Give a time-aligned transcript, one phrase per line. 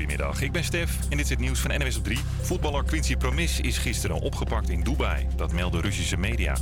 [0.00, 0.40] goedemiddag.
[0.40, 2.18] Ik ben Stef en dit is het nieuws van NWS op 3.
[2.40, 5.26] Voetballer Quincy Promis is gisteren opgepakt in Dubai.
[5.36, 6.56] Dat melden Russische media.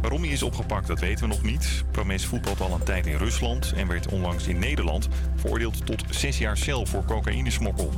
[0.00, 1.84] Waarom hij is opgepakt, dat weten we nog niet.
[1.90, 6.38] Promis voetbalt al een tijd in Rusland en werd onlangs in Nederland veroordeeld tot zes
[6.38, 7.92] jaar cel voor cocaïnesmokkel.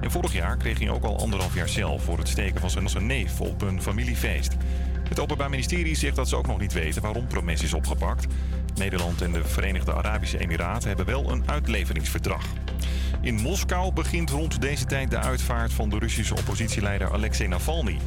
[0.00, 2.88] En vorig jaar kreeg hij ook al anderhalf jaar cel voor het steken van zijn,
[2.88, 4.56] zijn neef op een familiefeest.
[5.08, 8.26] Het Openbaar Ministerie zegt dat ze ook nog niet weten waarom Promes is opgepakt.
[8.74, 12.44] Nederland en de Verenigde Arabische Emiraten hebben wel een uitleveringsverdrag.
[13.20, 17.98] In Moskou begint rond deze tijd de uitvaart van de Russische oppositieleider Alexei Navalny.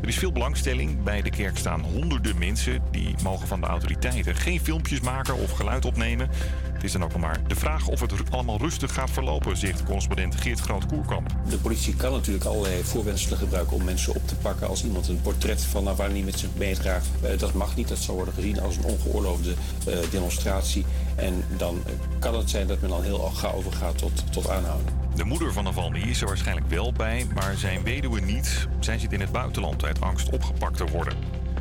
[0.00, 1.02] Er is veel belangstelling.
[1.02, 2.82] Bij de kerk staan honderden mensen.
[2.90, 6.30] Die mogen van de autoriteiten geen filmpjes maken of geluid opnemen.
[6.78, 9.84] Het is dan ook nog maar de vraag of het allemaal rustig gaat verlopen, zegt
[9.84, 11.30] correspondent Geert Groot-Koerkamp.
[11.48, 14.68] De politie kan natuurlijk allerlei voorwenselen gebruiken om mensen op te pakken.
[14.68, 17.88] Als iemand een portret van Navalny met zich meedraagt, eh, dat mag niet.
[17.88, 19.54] Dat zal worden gezien als een ongeoorloofde
[19.86, 20.84] eh, demonstratie.
[21.16, 24.86] En dan eh, kan het zijn dat men dan heel gauw overgaat tot, tot aanhouden.
[25.14, 28.68] De moeder van Navalny is er waarschijnlijk wel bij, maar zijn weduwe niet.
[28.80, 31.16] Zij zit in het buitenland uit angst opgepakt te worden.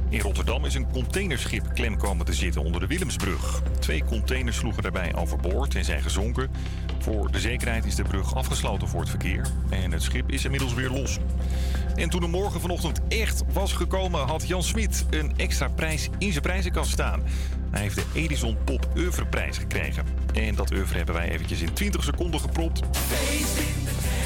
[0.09, 3.61] In Rotterdam is een containerschip klem komen te zitten onder de Willemsbrug.
[3.79, 6.49] Twee containers sloegen daarbij overboord en zijn gezonken.
[6.99, 10.73] Voor de zekerheid is de brug afgesloten voor het verkeer en het schip is inmiddels
[10.73, 11.17] weer los.
[11.95, 16.31] En toen de morgen vanochtend echt was gekomen, had Jan Smit een extra prijs in
[16.31, 17.23] zijn prijzenkast staan.
[17.71, 20.05] Hij heeft de Edison Pop Oeuvreprijs gekregen.
[20.33, 22.79] En dat oeuvre hebben wij eventjes in 20 seconden gepropt.
[22.79, 22.87] In
[23.55, 24.16] de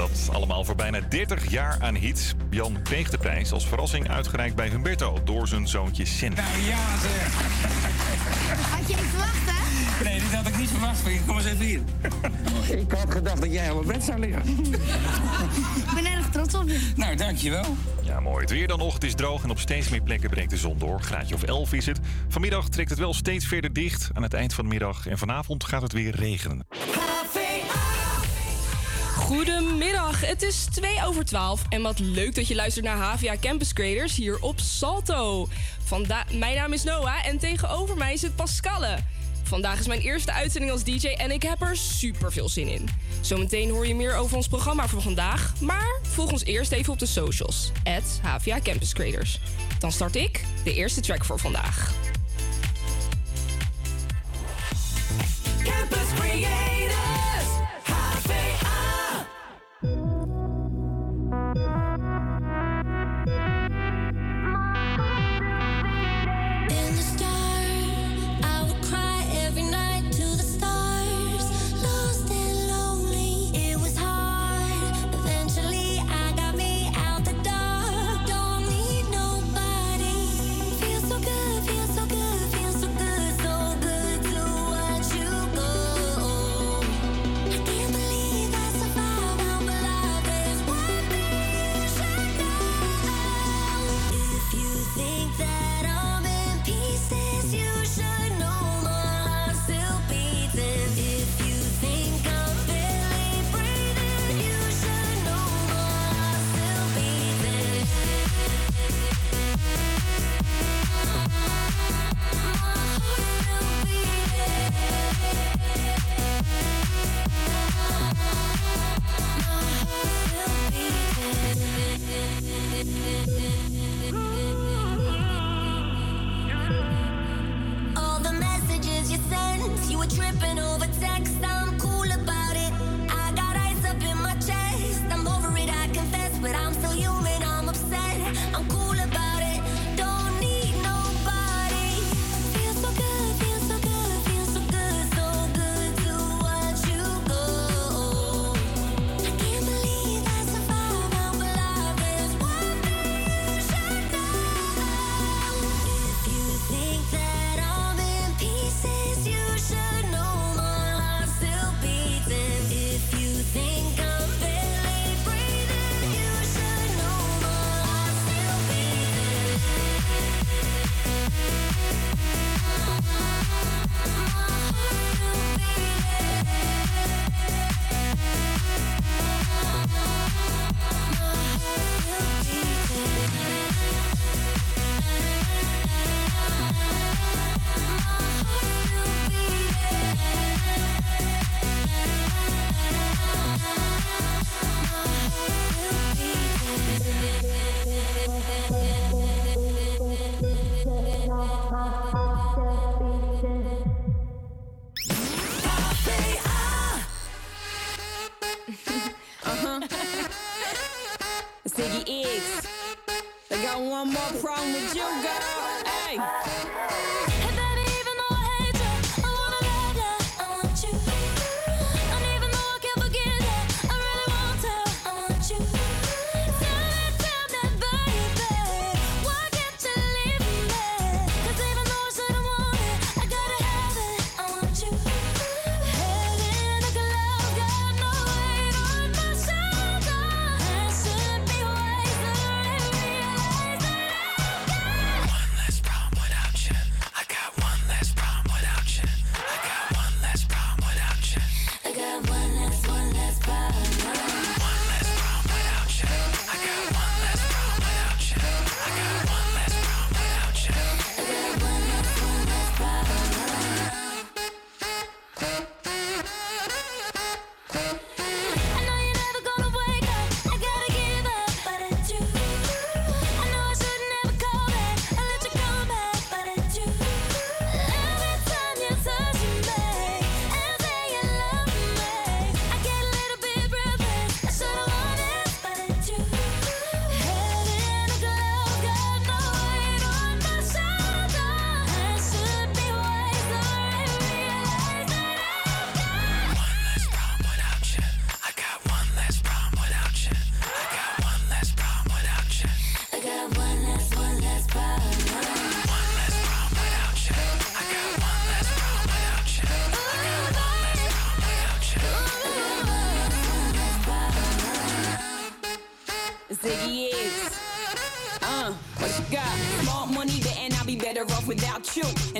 [0.00, 2.34] dat allemaal voor bijna 30 jaar aan hits.
[2.50, 6.34] Jan kreeg de prijs als verrassing uitgereikt bij Humberto door zijn zoontje Sen.
[6.34, 7.32] Nou ja, zeg.
[8.70, 10.04] Had je niet verwacht, hè?
[10.04, 11.02] Nee, dit had ik niet verwacht.
[11.26, 11.80] Kom eens even hier.
[12.78, 14.42] Ik had gedacht dat jij op het bed zou liggen.
[15.76, 16.92] Ik ben erg trots op je.
[16.96, 17.76] Nou, dankjewel.
[18.02, 18.40] Ja, mooi.
[18.40, 18.94] Het weer dan nog.
[18.94, 21.00] Het is droog en op steeds meer plekken breekt de zon door.
[21.00, 22.00] Graadje of 11 is het.
[22.28, 25.06] Vanmiddag trekt het wel steeds verder dicht aan het eind van de middag.
[25.06, 26.66] En vanavond gaat het weer regenen.
[29.30, 33.72] Goedemiddag, het is 2 over 12 en wat leuk dat je luistert naar HVA Campus
[33.72, 35.48] Creators hier op Salto.
[35.84, 38.98] Vanda mijn naam is Noah en tegenover mij zit Pascalle.
[39.42, 42.88] Vandaag is mijn eerste uitzending als DJ en ik heb er super veel zin in.
[43.20, 46.98] Zometeen hoor je meer over ons programma voor vandaag, maar volg ons eerst even op
[46.98, 48.20] de socials, at
[48.62, 49.40] Campus Creators.
[49.78, 51.94] Dan start ik de eerste track voor vandaag.
[55.64, 56.79] Campus Creators,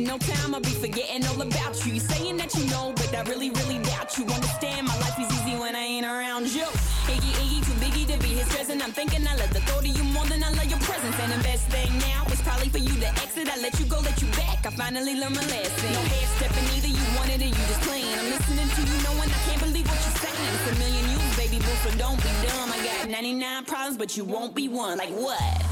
[0.00, 1.93] In no time, I'll be forgetting all about you.
[1.93, 4.25] You saying that you know, but I really, really doubt you.
[4.25, 6.64] Understand, my life is easy when I ain't around you.
[7.05, 8.81] Iggy, Iggy, too biggie to be his present.
[8.82, 11.12] I'm thinking I love the thought of you more than I love your presence.
[11.20, 13.52] And the best thing now is probably for you to exit.
[13.52, 14.64] I let you go, let you back.
[14.64, 15.93] I finally learned my lesson.
[15.93, 18.17] No half stepping either, you wanted it, you just playing.
[18.17, 20.49] I'm listening to you, knowing I can't believe what you're saying.
[20.49, 22.73] It's a million you, baby boo, so don't be dumb.
[22.73, 24.97] I got 99 problems, but you won't be one.
[24.97, 25.69] Like what?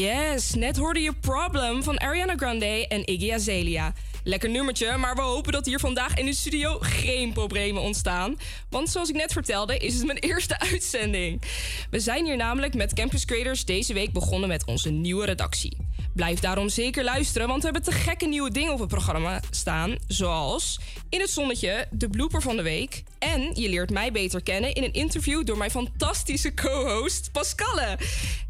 [0.00, 3.92] Yes, net hoorde je Problem van Ariana Grande en Iggy Azalea.
[4.24, 8.36] Lekker nummertje, maar we hopen dat hier vandaag in de studio geen problemen ontstaan.
[8.70, 11.42] Want zoals ik net vertelde, is het mijn eerste uitzending.
[11.90, 15.76] We zijn hier namelijk met Campus Creators deze week begonnen met onze nieuwe redactie.
[16.14, 19.96] Blijf daarom zeker luisteren, want we hebben te gekke nieuwe dingen op het programma staan.
[20.06, 23.02] Zoals In het Zonnetje, de blooper van de week.
[23.18, 27.98] En je leert mij beter kennen in een interview door mijn fantastische co-host Pascalle.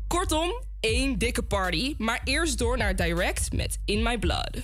[0.06, 1.94] Kortom, één dikke party.
[1.98, 4.56] Maar eerst door naar Direct met In My Blood.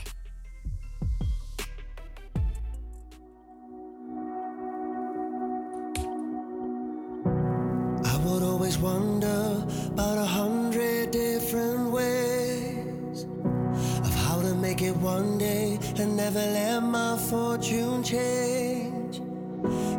[8.04, 13.26] I would always wonder about a hundred different ways
[14.02, 19.20] of how to make it one day and never let my fortune change.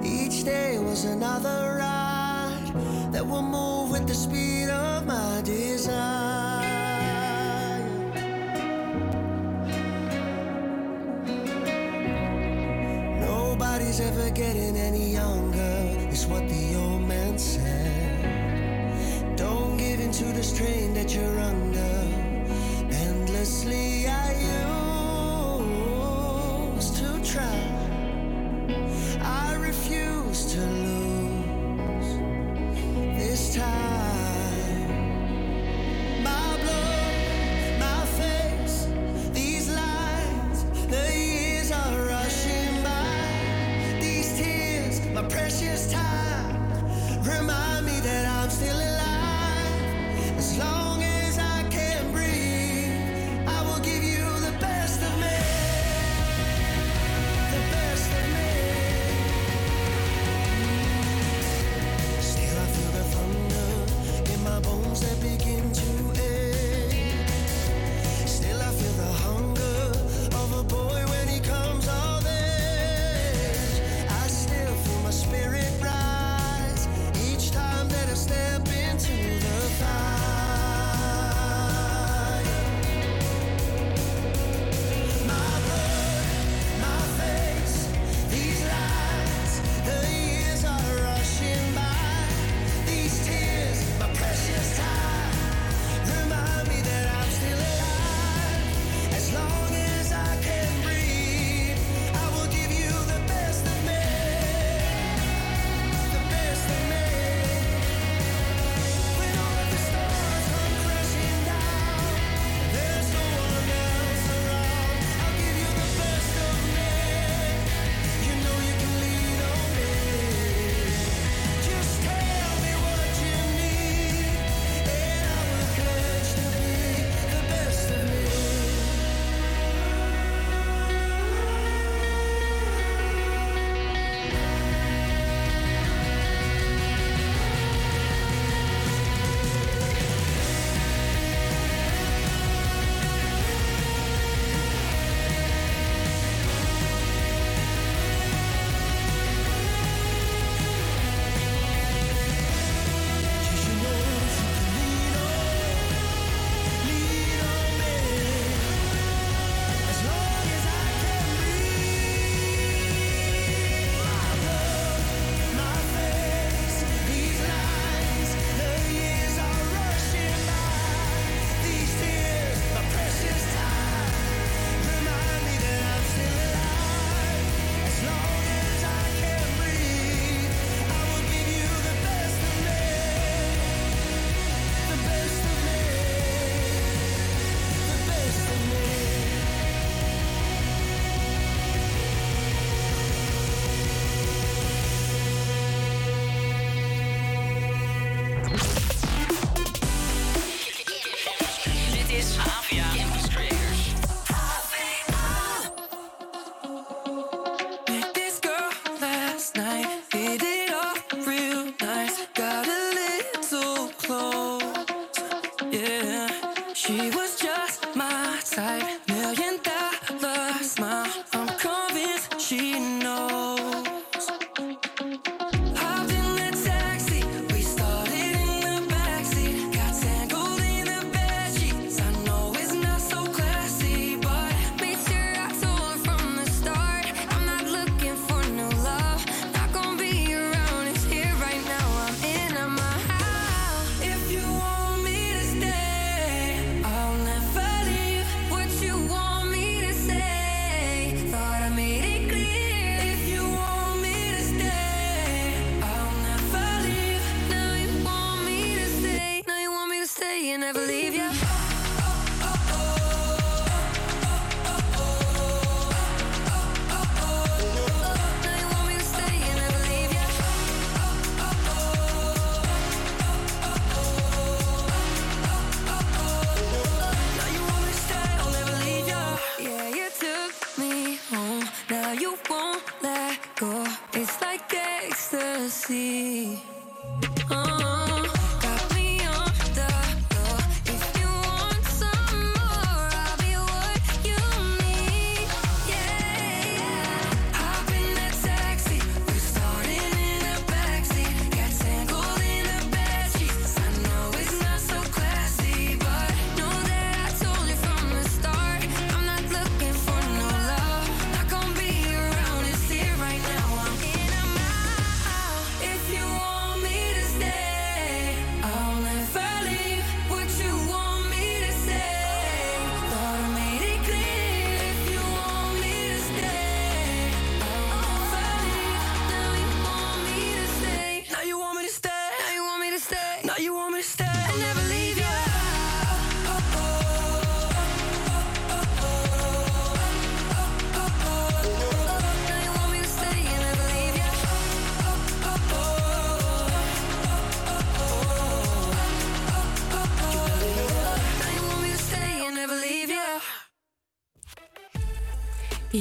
[0.03, 2.26] Each day was another ride
[3.17, 6.61] that will move with the speed of my desire.
[13.19, 18.21] Nobody's ever getting any younger, is what the old man said.
[19.35, 22.07] Don't give in to the strain that you're under.
[23.07, 24.27] Endlessly, I
[26.75, 27.63] used to try.
[29.23, 31.06] I refuse to lose
[33.37, 34.16] this time.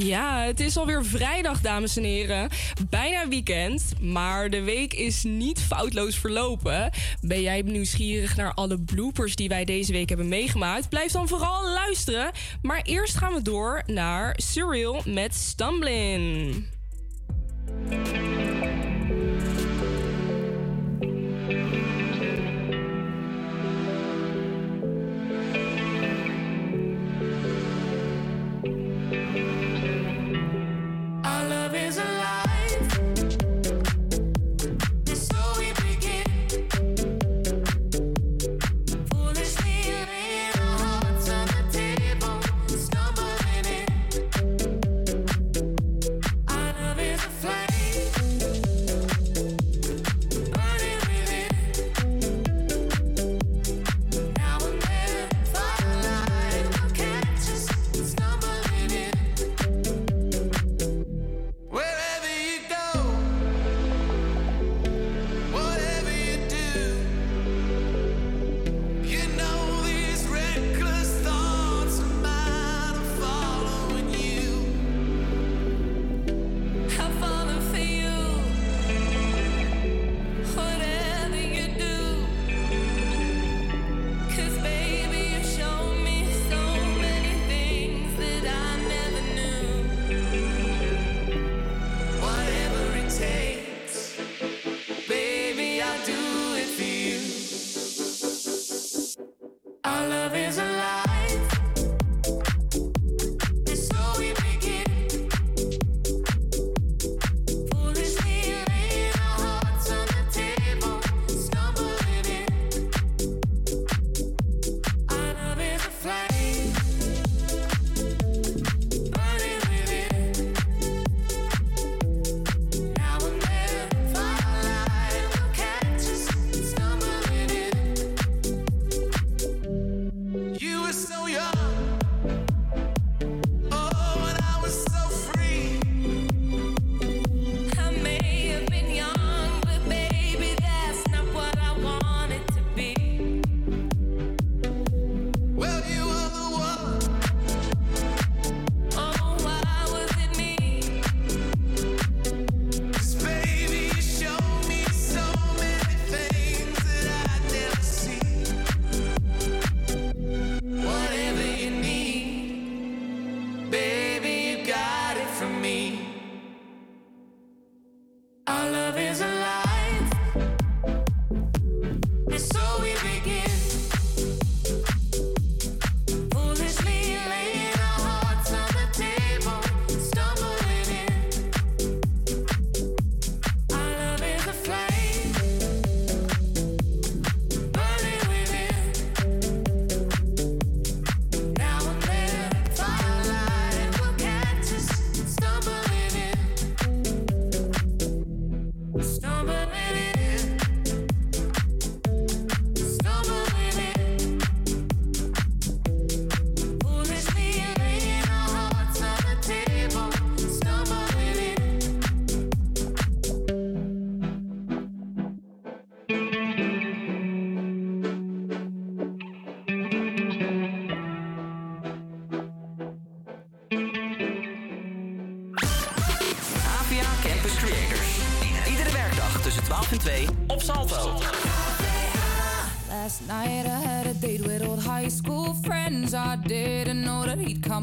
[0.05, 2.49] Ja, het is alweer vrijdag, dames en heren.
[2.89, 6.91] Bijna weekend, maar de week is niet foutloos verlopen.
[7.21, 10.89] Ben jij nieuwsgierig naar alle bloopers die wij deze week hebben meegemaakt?
[10.89, 12.31] Blijf dan vooral luisteren.
[12.61, 16.65] Maar eerst gaan we door naar surreal met Stumbling.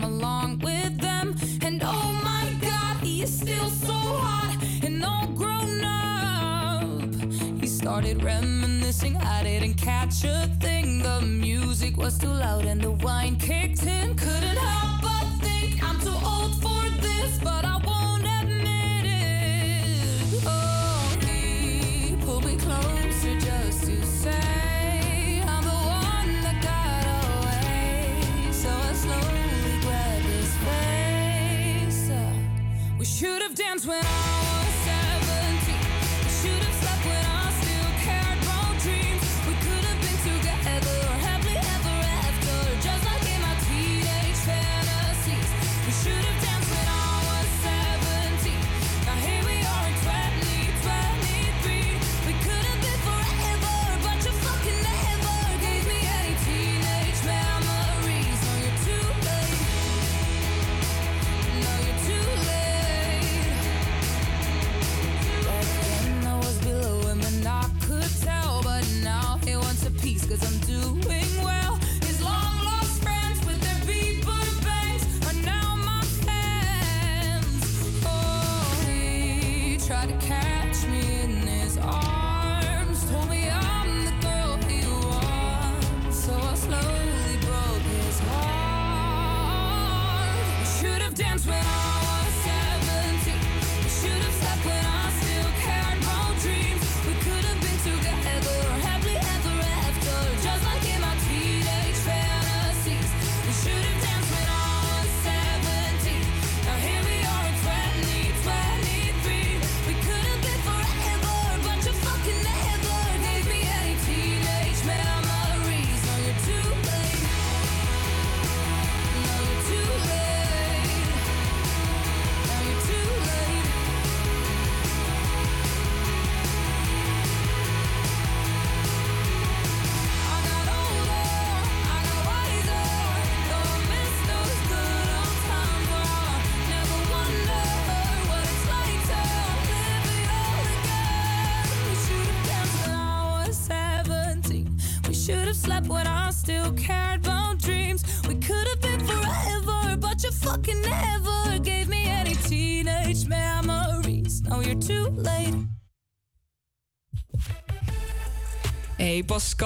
[0.05, 0.44] Along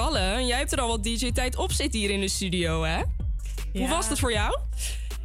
[0.07, 3.01] Jij hebt er al wat DJ-tijd op zitten hier in de studio, hè?
[3.73, 4.59] Hoe was het voor jou?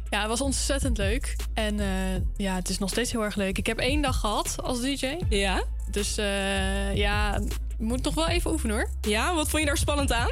[0.09, 1.35] Ja, het was ontzettend leuk.
[1.53, 3.57] En eh, ja, het is nog steeds heel erg leuk.
[3.57, 5.17] Ik heb één dag gehad als DJ.
[5.29, 5.63] Ja?
[5.91, 7.41] Dus eh, ja,
[7.77, 8.89] moet nog wel even oefenen hoor.
[9.01, 10.31] Ja, wat vond je daar spannend aan?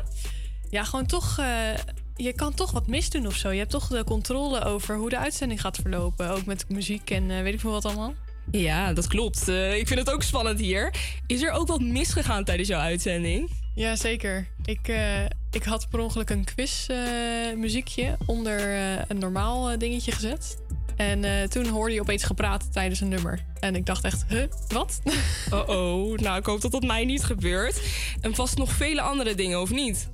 [0.69, 1.37] Ja, gewoon toch...
[1.39, 1.47] eh,
[2.15, 3.49] je kan toch wat misdoen of zo.
[3.49, 6.29] Je hebt toch de controle over hoe de uitzending gaat verlopen.
[6.29, 8.13] Ook met muziek en weet ik veel wat allemaal.
[8.51, 9.47] Ja, dat klopt.
[9.47, 10.93] Ik vind het ook spannend hier.
[11.27, 13.49] Is er ook wat misgegaan tijdens jouw uitzending?
[13.75, 14.47] Ja, zeker.
[14.65, 16.97] Ik, eh, ik had per ongeluk een quiz eh,
[17.55, 20.61] muziekje onder eh, een normaal dingetje gezet.
[20.95, 23.45] En toen hoorde je opeens gepraat tijdens een nummer.
[23.59, 25.01] En ik dacht echt, huh, wat?
[25.51, 27.81] Oh oh, nou ik hoop dat dat mij niet gebeurt.
[28.21, 30.09] En vast nog vele andere dingen, of niet?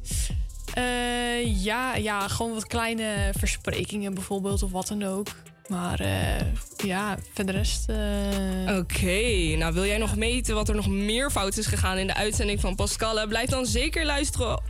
[1.46, 5.28] Ja, ja, gewoon wat kleine versprekingen bijvoorbeeld of wat dan ook.
[5.70, 6.46] Maar eh,
[6.78, 7.90] ja, verder rest...
[7.90, 12.08] eh, Oké, nou wil jij nog meten wat er nog meer fout is gegaan in
[12.08, 13.28] de uitzending van Pascalle?
[13.28, 14.62] Blijf dan zeker luisteren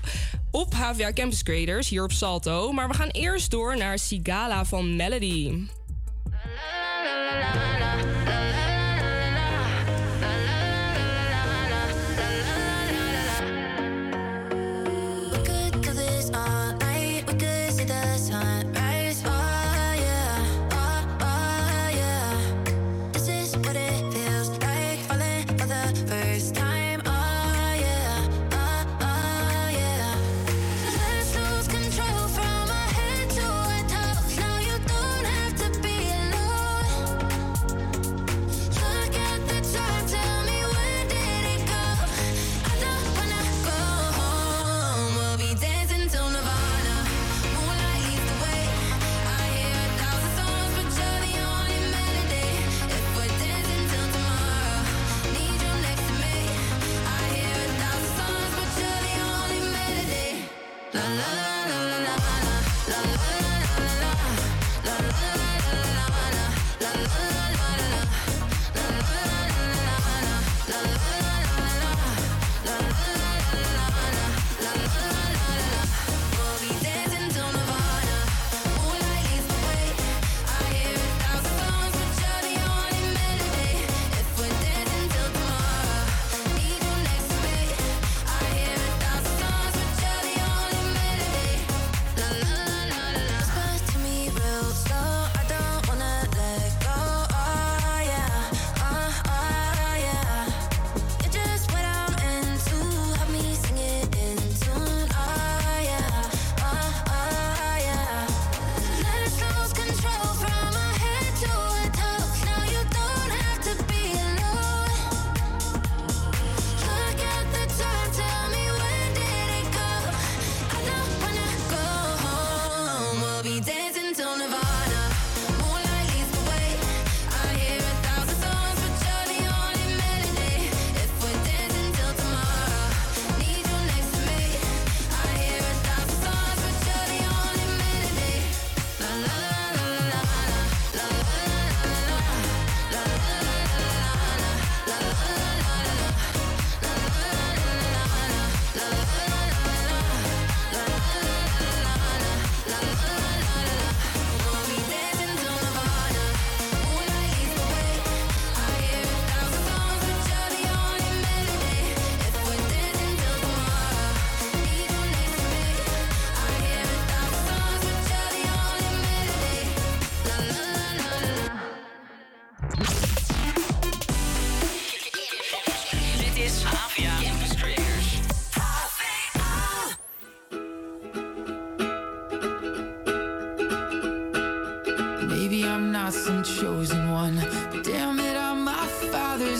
[0.51, 2.71] op HVA Campus Creators hier op Salto.
[2.71, 5.53] Maar we gaan eerst door naar Sigala van Melody.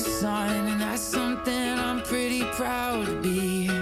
[0.06, 3.79] and that's something I'm pretty proud to be.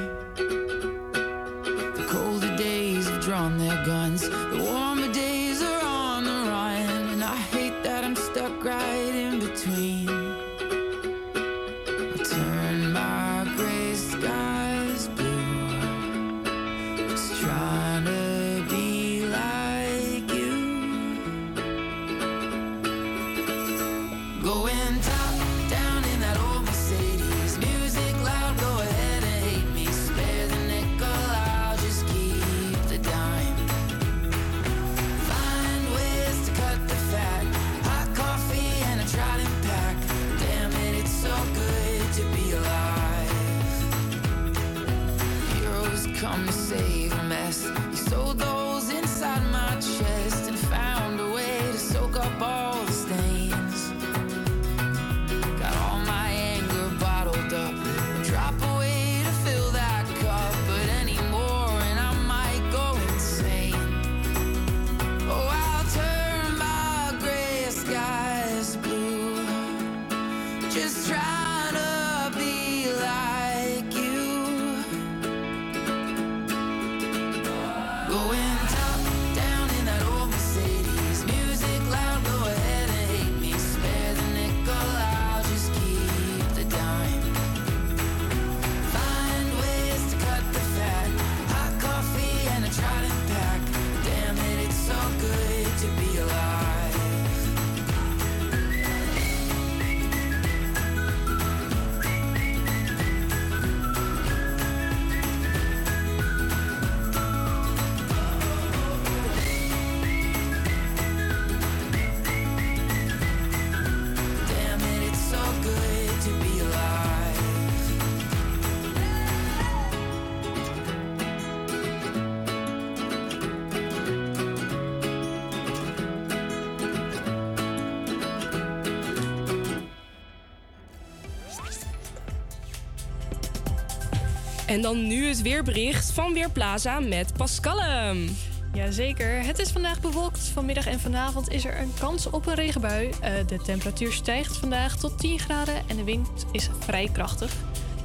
[134.77, 138.27] En dan nu het weerbericht van Weerplaza met Pascalum.
[138.27, 138.29] Ehm.
[138.73, 140.39] Jazeker, het is vandaag bewolkt.
[140.39, 143.09] Vanmiddag en vanavond is er een kans op een regenbui.
[143.21, 147.51] Eh, de temperatuur stijgt vandaag tot 10 graden en de wind is vrij krachtig.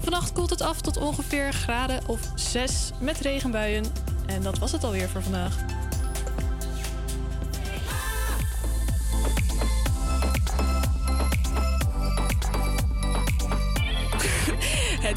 [0.03, 3.85] Vannacht koelt het af tot ongeveer graden of 6 met regenbuien.
[4.27, 5.72] En dat was het alweer voor vandaag.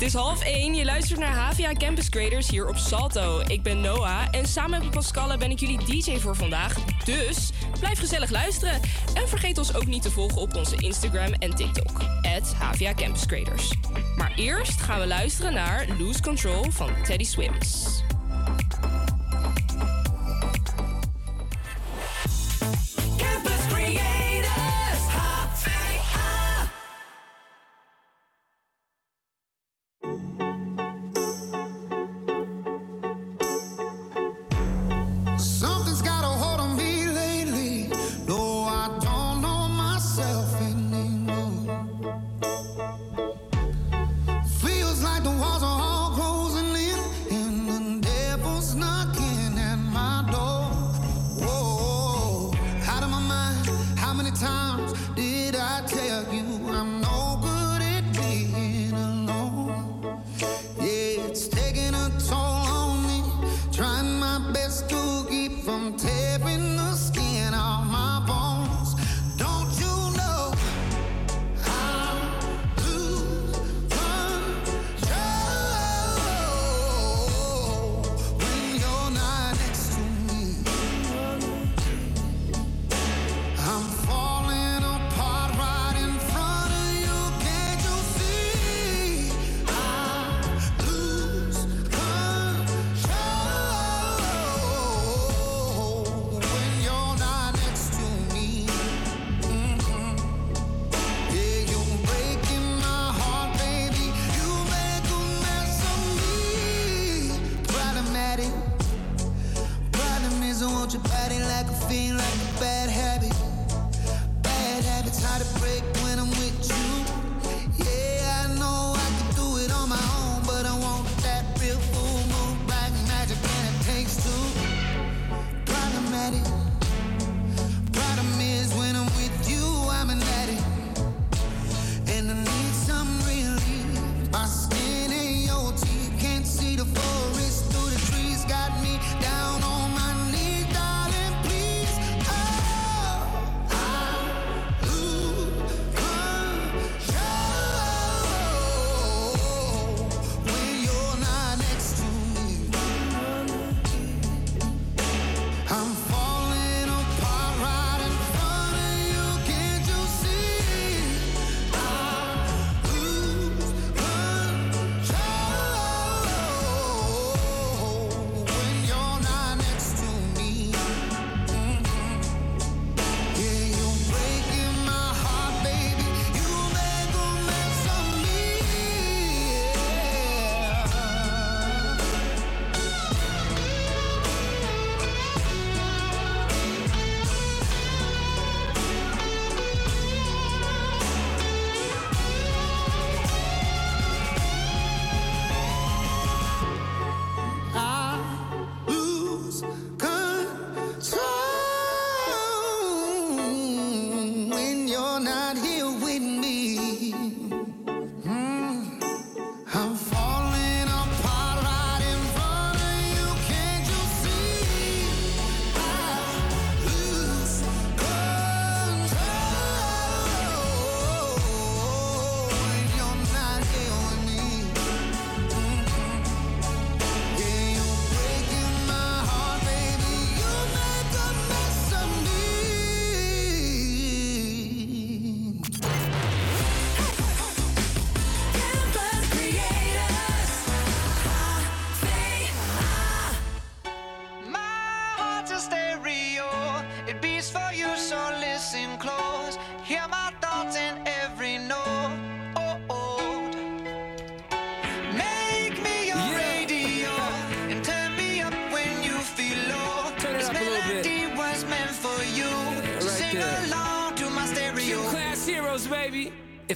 [0.05, 0.75] is half één.
[0.75, 3.41] Je luistert naar HVA Campus Graders hier op Salto.
[3.47, 6.73] Ik ben Noah en samen met Pascal ben ik jullie DJ voor vandaag.
[7.05, 8.81] Dus blijf gezellig luisteren.
[9.13, 12.01] En vergeet ons ook niet te volgen op onze Instagram en TikTok.
[12.37, 13.71] At HVA Campus Creators.
[14.17, 17.94] Maar eerst gaan we luisteren naar Lose Control van Teddy Swims.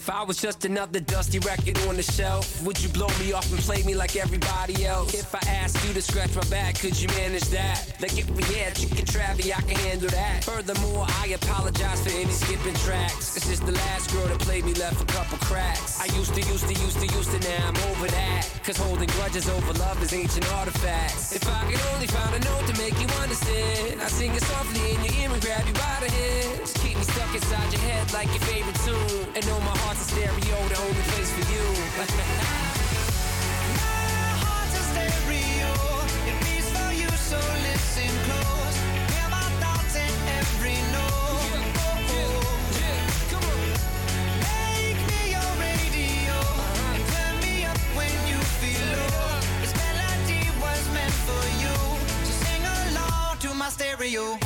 [0.10, 3.48] If I was just another dusty record on the shelf, would you blow me off
[3.52, 5.14] and play me like everybody else?
[5.14, 5.36] If
[5.70, 7.78] asked you to scratch my back, could you manage that?
[8.02, 10.44] Like if we had chicken travy, I can handle that.
[10.44, 13.38] Furthermore, I apologize for any skipping tracks.
[13.38, 16.00] It's just the last girl that played me left a couple cracks.
[16.02, 18.50] I used to, used to, used to, used to, now I'm over that.
[18.64, 21.36] Cause holding grudges over love is ancient artifacts.
[21.36, 24.96] If I could only find a note to make you understand, I sing it softly
[24.96, 26.66] in your ear and grab you by the head.
[26.82, 29.28] Keep me stuck inside your head like your favorite tune.
[29.36, 32.66] And know my heart's a stereo, the only place for you.
[54.10, 54.38] stereo.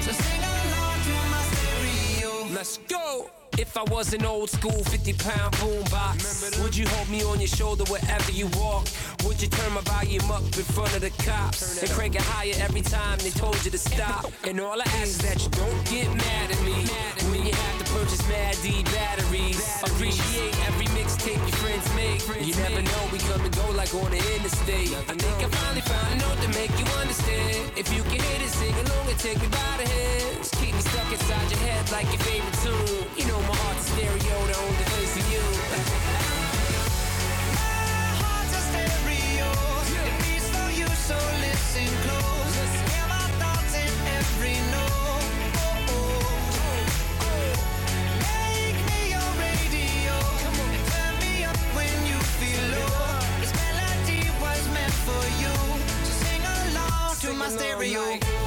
[0.00, 2.54] So sing along to my stereo.
[2.54, 3.30] Let's go.
[3.58, 7.48] If I was an old school 50 pound boombox, would you hold me on your
[7.48, 8.86] shoulder wherever you walk?
[9.24, 12.54] Would you turn my volume up in front of the cops and crank it higher
[12.58, 14.32] every time they told you to stop?
[14.48, 16.86] And all I ask is that you don't get mad at me
[17.30, 19.60] when you have purchase Mad D batteries.
[19.82, 22.20] Appreciate every mixtape your friends make.
[22.46, 24.92] You never know, we come and go like on the interstate.
[25.08, 27.72] I think I finally found a note to make you understand.
[27.76, 30.50] If you can hit it, sing along and take me by the hands.
[30.60, 33.06] Keep me stuck inside your head like your favorite tune.
[33.18, 35.44] You know my heart's stereo, the only place for you.
[37.54, 37.62] my
[38.22, 39.48] Heart's a stereo.
[39.98, 42.39] It beats for you, so listen close.
[57.50, 58.02] stereo.
[58.02, 58.39] No,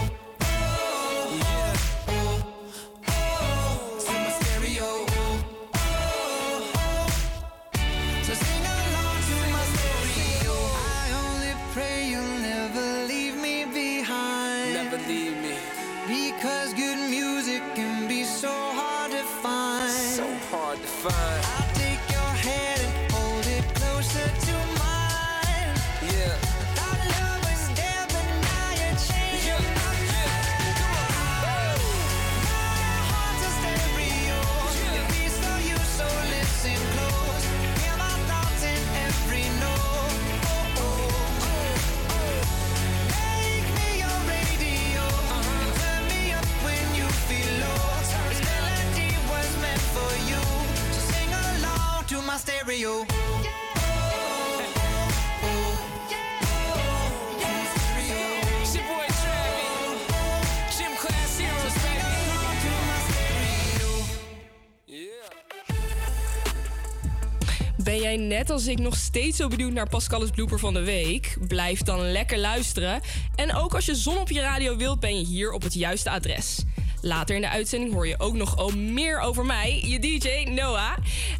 [67.94, 71.38] Ben jij net als ik nog steeds zo benieuwd naar Pascal's blooper van de week?
[71.48, 73.02] Blijf dan lekker luisteren.
[73.36, 76.10] En ook als je zon op je radio wilt, ben je hier op het juiste
[76.10, 76.64] adres.
[77.02, 80.98] Later in de uitzending hoor je ook nog meer over mij, je DJ Noah.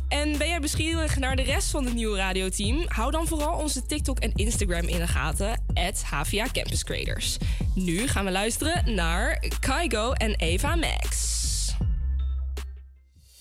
[0.08, 2.84] En ben jij nieuwsgierig naar de rest van het nieuwe radioteam?
[2.88, 5.64] Hou dan vooral onze TikTok en Instagram in de gaten,
[6.04, 7.38] HVA Campus Creators.
[7.76, 11.43] Nu gaan we luisteren naar Kygo en Eva Max.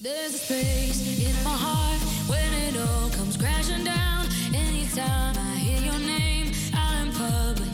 [0.03, 4.27] There's a space in my heart when it all comes crashing down.
[4.53, 7.71] Anytime I hear your name out in public,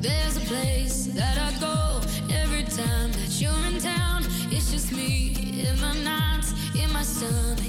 [0.00, 2.00] there's a place that I go
[2.34, 4.24] every time that you're in town.
[4.50, 7.62] It's just me in my nights, in my stomach.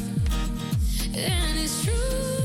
[1.13, 2.41] And it's true,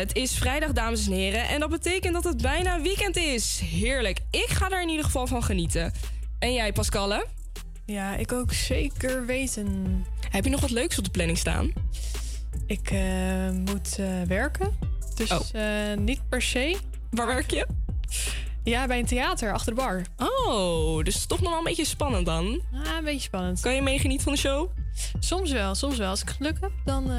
[0.00, 1.48] Het is vrijdag, dames en heren.
[1.48, 3.60] En dat betekent dat het bijna weekend is.
[3.64, 4.18] Heerlijk.
[4.30, 5.92] Ik ga er in ieder geval van genieten.
[6.38, 7.26] En jij, Pascalle?
[7.86, 10.04] Ja, ik ook zeker weten.
[10.30, 11.72] Heb je nog wat leuks op de planning staan?
[12.66, 14.78] Ik eh, moet eh, werken.
[15.14, 15.40] Dus Oh.
[15.52, 16.76] eh, niet per se.
[17.10, 17.66] Waar werk je?
[18.64, 20.02] Ja, bij een theater achter de bar.
[20.16, 22.60] Oh, dus toch nog wel een beetje spannend dan.
[22.72, 23.60] Ah, een beetje spannend.
[23.60, 24.70] Kan je meegenieten van de show?
[25.18, 26.10] Soms wel, soms wel.
[26.10, 27.10] Als ik geluk heb, dan,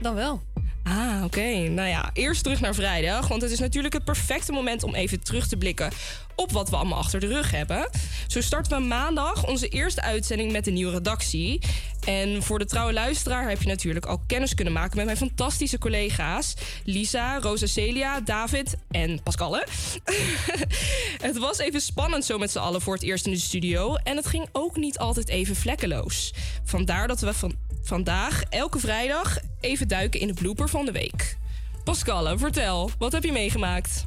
[0.00, 0.42] dan wel.
[0.88, 1.68] Ah, oké.
[1.68, 3.28] Nou ja, eerst terug naar vrijdag.
[3.28, 5.90] Want het is natuurlijk het perfecte moment om even terug te blikken
[6.36, 7.90] op wat we allemaal achter de rug hebben.
[8.26, 11.60] Zo starten we maandag onze eerste uitzending met de nieuwe redactie.
[12.04, 15.78] En voor de trouwe luisteraar heb je natuurlijk al kennis kunnen maken met mijn fantastische
[15.78, 19.66] collega's Lisa, Rosa Celia, David en Pascalle.
[21.28, 23.94] het was even spannend zo met z'n allen voor het eerst in de studio.
[23.94, 26.34] En het ging ook niet altijd even vlekkeloos.
[26.64, 27.54] Vandaar dat we van
[27.86, 31.36] vandaag elke vrijdag even duiken in de blooper van de week.
[31.84, 34.06] Pascalle, vertel, wat heb je meegemaakt?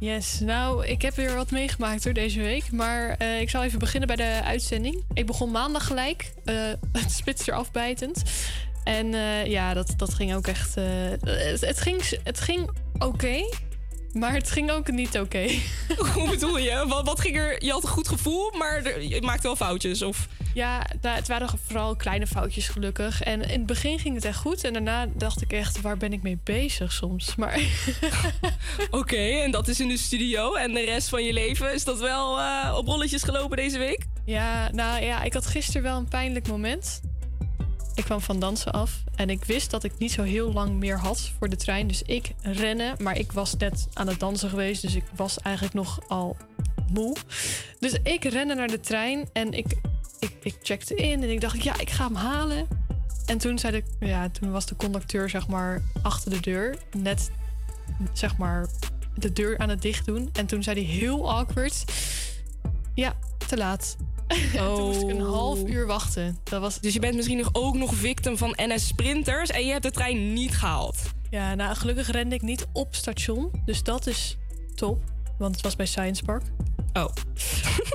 [0.00, 2.72] Yes, nou, ik heb weer wat meegemaakt door deze week.
[2.72, 5.04] Maar eh, ik zal even beginnen bij de uitzending.
[5.12, 6.54] Ik begon maandag gelijk, eh,
[7.00, 8.22] het spits eraf bijtend.
[8.84, 10.74] En eh, ja, dat, dat ging ook echt...
[10.74, 13.42] het, het ging, het ging oké,
[14.12, 15.46] maar het ging ook niet oké.
[16.14, 16.84] Hoe bedoel je?
[16.88, 17.64] Wat, wat ging er?
[17.64, 20.02] Je had een goed gevoel, maar er- je maakte wel foutjes.
[20.02, 20.28] Of...
[20.54, 23.22] Ja, nou, het waren vooral kleine foutjes gelukkig.
[23.22, 24.64] En in het begin ging het echt goed.
[24.64, 27.34] En daarna dacht ik echt, waar ben ik mee bezig soms?
[27.36, 27.60] Maar
[28.90, 30.54] Oké, en dat is in de studio.
[30.54, 34.04] En de rest van je leven, is dat wel eh, op rolletjes gelopen deze week?
[34.24, 37.00] ja, nou ja, ik had gisteren wel een pijnlijk moment.
[37.94, 40.98] Ik kwam van dansen af en ik wist dat ik niet zo heel lang meer
[40.98, 41.86] had voor de trein.
[41.86, 44.82] Dus ik rennen, maar ik was net aan het dansen geweest.
[44.82, 46.36] Dus ik was eigenlijk nog al
[46.92, 47.16] moe.
[47.78, 49.66] Dus ik rende naar de trein en ik,
[50.18, 52.68] ik, ik checkte in en ik dacht, ja, ik ga hem halen.
[53.26, 56.78] En toen, zei de, ja, toen was de conducteur zeg maar achter de deur.
[56.96, 57.30] Net
[58.12, 58.66] zeg maar
[59.14, 60.30] de deur aan het dicht doen.
[60.32, 61.84] En toen zei hij heel awkward...
[62.94, 63.14] Ja,
[63.46, 63.96] te laat.
[64.56, 66.38] Toen moest ik een half uur wachten.
[66.42, 66.80] Dat was...
[66.80, 69.90] Dus je bent misschien nog ook nog victim van NS Sprinters en je hebt de
[69.90, 70.98] trein niet gehaald.
[71.30, 73.50] Ja, nou gelukkig rende ik niet op station.
[73.64, 74.36] Dus dat is
[74.74, 74.98] top.
[75.38, 76.42] Want het was bij Science Park.
[76.92, 77.08] Oh.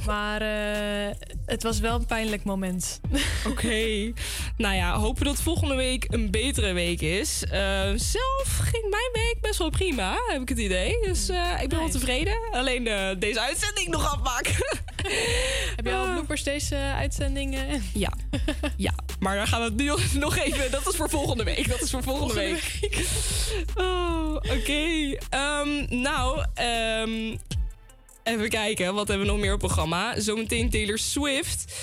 [0.05, 1.15] Maar eh,
[1.45, 2.99] het was wel een pijnlijk moment.
[3.49, 4.11] Oké.
[4.57, 7.43] Nou ja, hopen dat volgende week een betere week is.
[7.43, 11.01] Eh, zelf ging mijn week best wel prima, heb ik het idee.
[11.01, 12.37] Dus eh, ik ben wel tevreden.
[12.51, 12.83] Alleen
[13.19, 14.55] deze uitzending nog afmaken.
[15.75, 17.55] Heb je al bloopers deze uitzending?
[17.55, 17.61] eh?
[17.93, 18.13] Ja.
[18.77, 19.85] ja, maar daar gaan we het nu
[20.19, 20.71] nog even...
[20.71, 21.67] Dat is voor volgende week.
[21.69, 23.07] Dat is voor volgende, Volgende week.
[23.75, 25.15] Oh, oké.
[25.29, 27.37] Ehm, nou, ehm,
[28.23, 28.93] even kijken.
[28.93, 30.19] Wat hebben we nog meer op programma?
[30.19, 31.73] Zometeen Taylor Swift.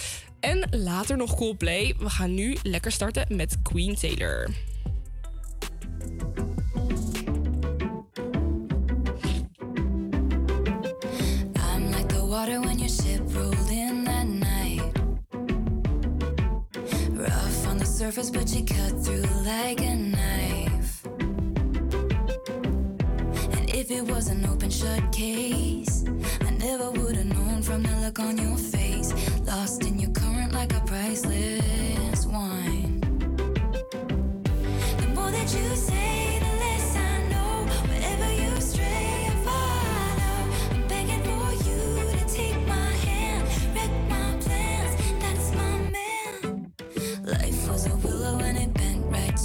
[0.40, 1.94] En later nog Coldplay.
[1.98, 4.48] We gaan nu lekker starten met Queen Taylor.
[11.56, 12.88] I'm like the water when your
[18.02, 21.06] surface, but you cut through like a knife.
[23.54, 26.04] And if it was an open shut case,
[26.40, 29.14] I never would have known from the look on your face.
[29.46, 32.98] Lost in your current like a priceless wine.
[35.00, 36.21] The more that you say,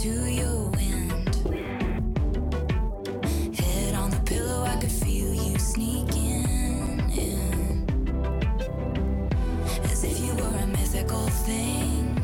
[0.08, 1.36] to your wind.
[3.60, 7.02] Head on the pillow, I could feel you sneak in.
[9.84, 12.16] As if you were a mythical thing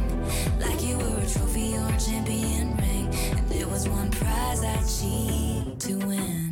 [0.59, 3.07] Like you were a trophy or champion ring.
[3.37, 4.85] And there was one prize I'd
[5.79, 6.42] to win.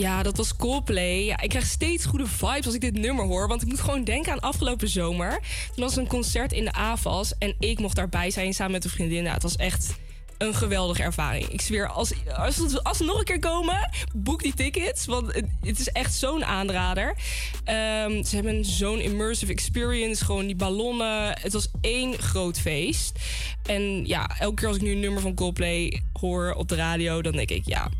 [0.00, 1.24] Ja, dat was Coldplay.
[1.24, 3.48] Ja, ik krijg steeds goede vibes als ik dit nummer hoor.
[3.48, 5.40] Want ik moet gewoon denken aan afgelopen zomer.
[5.74, 7.38] Toen was een concert in de AVAS.
[7.38, 9.24] En ik mocht daarbij zijn samen met een vriendin.
[9.24, 9.94] Ja, het was echt
[10.38, 11.46] een geweldige ervaring.
[11.48, 15.06] Ik zweer, als, als, als ze nog een keer komen, boek die tickets.
[15.06, 17.16] Want het, het is echt zo'n aanrader.
[17.64, 20.24] Ehm, ze hebben zo'n immersive experience.
[20.24, 21.38] Gewoon die ballonnen.
[21.40, 23.18] Het was één groot feest.
[23.66, 27.22] En ja, elke keer als ik nu een nummer van Coldplay hoor op de radio...
[27.22, 27.90] dan denk ik, ja,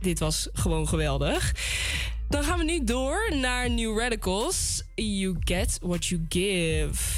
[0.00, 1.54] dit was gewoon geweldig.
[2.28, 4.82] Dan gaan we nu door naar New Radicals.
[4.94, 7.17] You get what you give.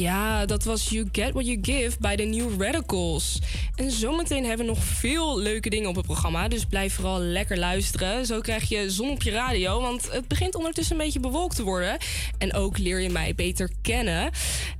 [0.00, 3.38] Ja, dat was You Get What You Give bij de New Radicals.
[3.74, 6.48] En zometeen hebben we nog veel leuke dingen op het programma.
[6.48, 8.26] Dus blijf vooral lekker luisteren.
[8.26, 9.80] Zo krijg je zon op je radio.
[9.80, 11.96] Want het begint ondertussen een beetje bewolkt te worden.
[12.38, 14.30] En ook leer je mij beter kennen.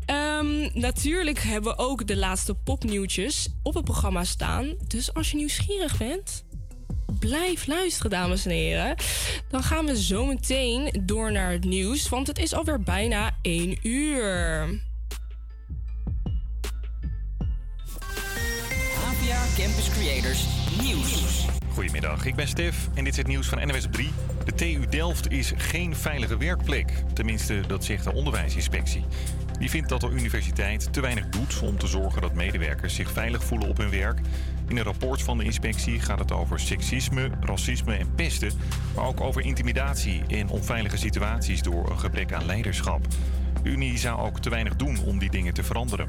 [0.07, 4.75] Ehm, natuurlijk hebben we ook de laatste popnieuwtjes op het programma staan.
[4.89, 6.45] Dus als je nieuwsgierig bent,
[7.19, 8.97] blijf luisteren, dames en heren.
[9.49, 13.79] Dan gaan we zo meteen door naar het nieuws, want het is alweer bijna 1
[13.83, 14.69] uur.
[22.25, 24.11] Ik ben Stef en dit is het nieuws van NWS op 3.
[24.45, 26.93] De TU Delft is geen veilige werkplek.
[27.13, 29.05] Tenminste, dat zegt de onderwijsinspectie.
[29.59, 33.45] Die vindt dat de universiteit te weinig doet om te zorgen dat medewerkers zich veilig
[33.45, 34.21] voelen op hun werk.
[34.69, 38.53] In een rapport van de inspectie gaat het over seksisme, racisme en pesten,
[38.95, 43.07] maar ook over intimidatie en onveilige situaties door een gebrek aan leiderschap.
[43.63, 46.07] De Unie zou ook te weinig doen om die dingen te veranderen.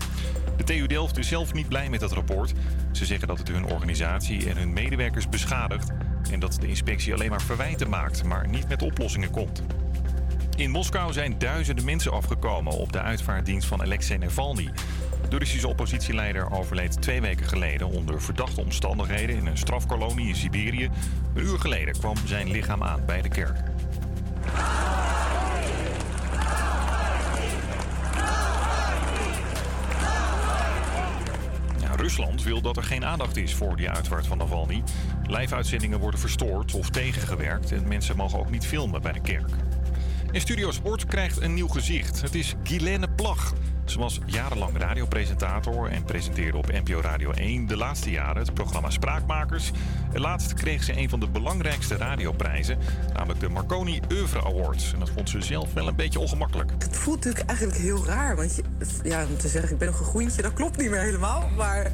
[0.62, 2.54] De TU Delft is zelf niet blij met dat rapport.
[2.92, 5.92] Ze zeggen dat het hun organisatie en hun medewerkers beschadigt
[6.32, 9.64] en dat de inspectie alleen maar verwijten maakt, maar niet met oplossingen komt.
[10.56, 14.72] In Moskou zijn duizenden mensen afgekomen op de uitvaartdienst van Alexei Navalny.
[15.30, 20.90] De Russische oppositieleider overleed twee weken geleden onder verdachte omstandigheden in een strafkolonie in Siberië.
[21.34, 23.58] Een uur geleden kwam zijn lichaam aan bij de kerk.
[32.12, 34.84] Rusland wil dat er geen aandacht is voor die uitvaart van Navalny.
[35.24, 39.50] Live-uitzendingen worden verstoord of tegengewerkt en mensen mogen ook niet filmen bij de kerk.
[40.32, 42.22] En Studio Sport krijgt een nieuw gezicht.
[42.22, 43.54] Het is Guilaine Plag.
[43.92, 48.90] Ze was jarenlang radiopresentator en presenteerde op NPO Radio 1 de laatste jaren het programma
[48.90, 49.72] Spraakmakers.
[50.14, 52.78] En laatst kreeg ze een van de belangrijkste radioprijzen,
[53.14, 54.94] namelijk de Marconi Oeuvre Awards.
[54.94, 56.72] En dat vond ze zelf wel een beetje ongemakkelijk.
[56.72, 58.36] Het voelt natuurlijk eigenlijk heel raar.
[58.36, 58.62] Want
[59.04, 61.50] ja, om te zeggen, ik ben nog een groentje, dat klopt niet meer helemaal.
[61.56, 61.92] Maar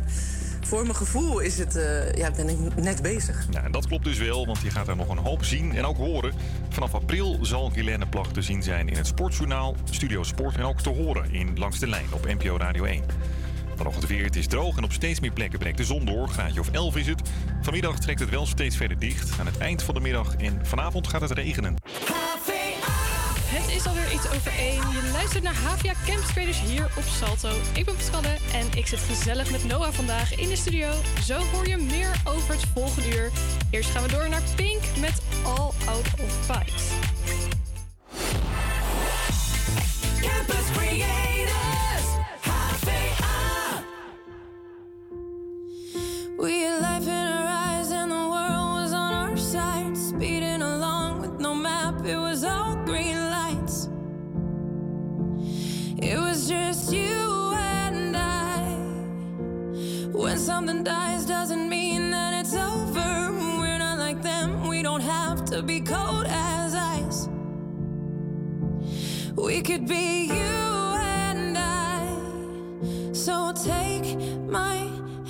[0.68, 3.48] voor mijn gevoel is het, eh, ja, ben ik net bezig.
[3.50, 5.86] Ja, en dat klopt dus wel, want je gaat er nog een hoop zien en
[5.86, 6.34] ook horen.
[6.70, 10.82] Vanaf april zal Guilaine Plag te zien zijn in het Sportjournaal, Studio Sport en ook
[10.82, 13.04] te horen in Langs de Lijn op NPO Radio 1.
[13.76, 16.28] Vanochtend weer, het is droog en op steeds meer plekken breekt de zon door.
[16.28, 17.22] Graadje of 11 is het.
[17.62, 19.40] Vanmiddag trekt het wel steeds verder dicht.
[19.40, 21.76] Aan het eind van de middag en vanavond gaat het regenen.
[23.68, 24.74] Het is alweer iets over één.
[24.76, 27.50] Je luistert naar Havia Campus Creators hier op Salto.
[27.74, 30.92] Ik ben Pascalle en ik zit gezellig met Noah vandaag in de studio.
[31.24, 33.32] Zo hoor je meer over het volgende uur.
[33.72, 36.82] Eerst gaan we door naar Pink met All Out of Fight.
[40.22, 42.08] Campus Creators,
[42.42, 43.84] HVA.
[46.38, 47.17] We had
[60.48, 63.34] something dies, doesn't mean that it's over.
[63.60, 67.28] We're not like them, we don't have to be cold as ice.
[69.36, 70.58] We could be you
[71.04, 73.12] and I.
[73.12, 74.08] So take
[74.48, 74.78] my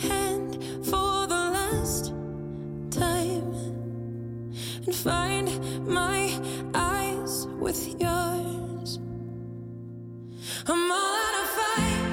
[0.07, 2.13] hand for the last
[2.91, 3.55] time
[4.85, 5.47] and find
[5.87, 6.39] my
[6.75, 8.99] eyes with yours.
[10.67, 12.06] I'm all out of fight.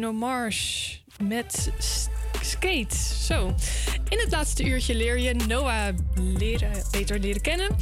[0.00, 1.70] Bruno Mars met
[2.42, 2.96] Skate.
[3.22, 3.54] Zo.
[4.08, 5.94] In het laatste uurtje leer je Noah
[6.90, 7.76] beter leren kennen.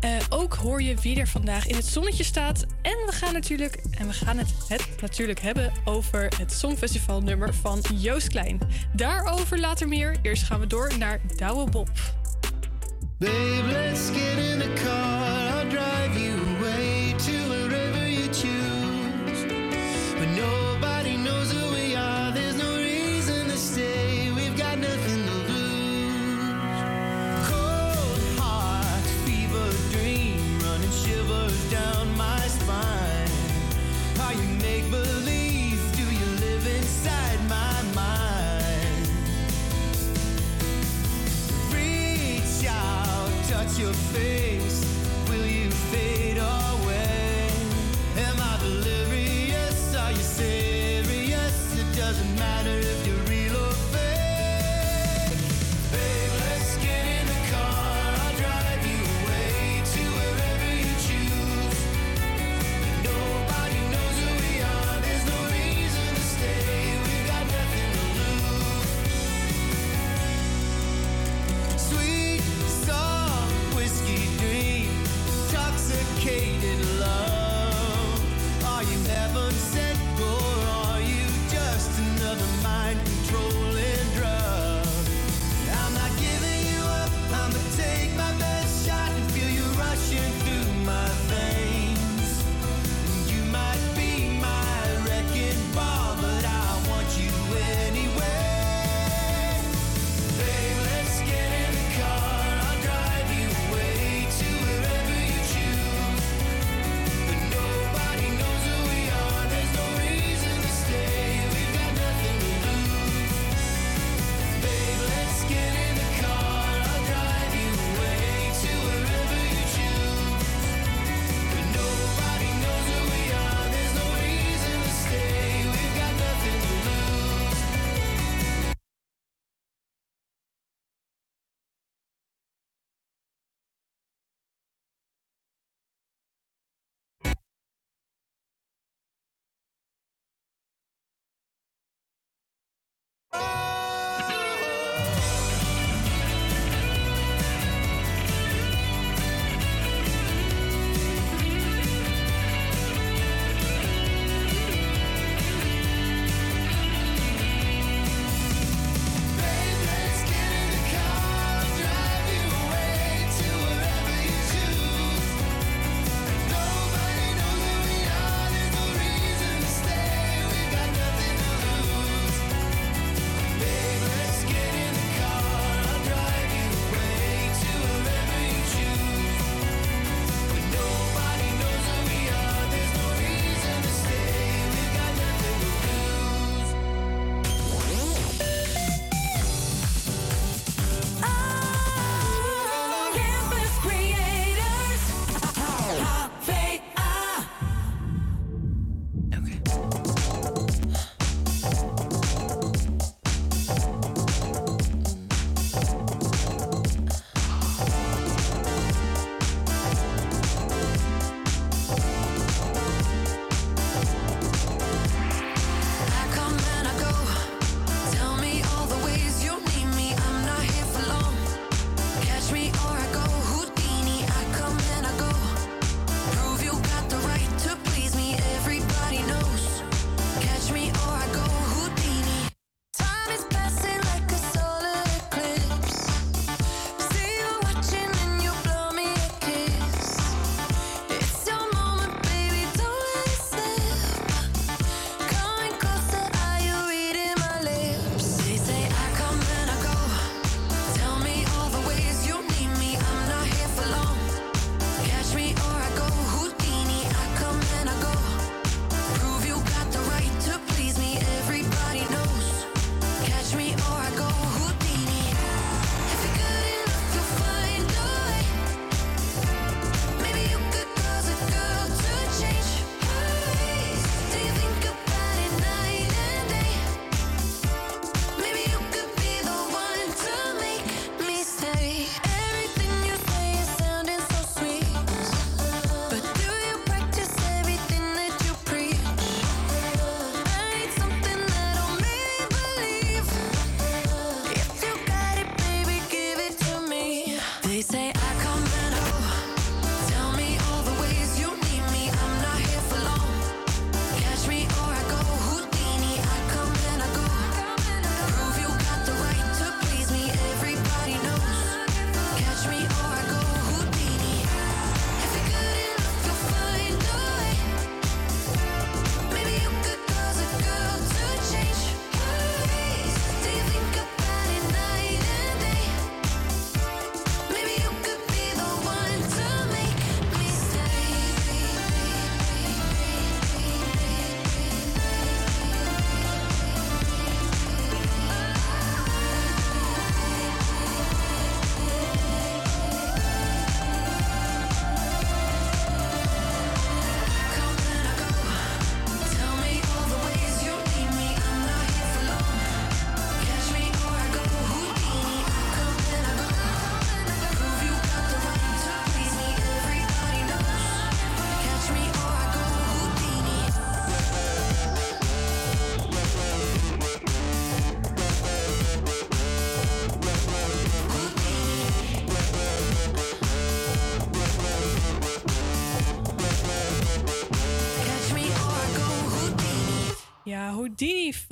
[0.00, 2.62] Eh, ook hoor je wie er vandaag in het zonnetje staat.
[2.82, 7.82] En we gaan, natuurlijk, en we gaan het, het natuurlijk hebben over het songfestivalnummer van
[7.94, 8.58] Joost Klein.
[8.92, 10.16] Daarover later meer.
[10.22, 11.88] Eerst gaan we door naar Douwe Bob.
[13.18, 15.03] Babe, let's get in the car.
[43.94, 44.53] Say.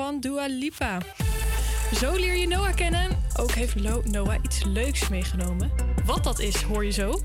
[0.03, 0.99] van Dua Lipa.
[1.95, 3.09] Zo leer je Noah kennen.
[3.37, 3.75] Ook heeft
[4.05, 5.71] Noah iets leuks meegenomen.
[6.05, 7.21] Wat dat is, hoor je zo.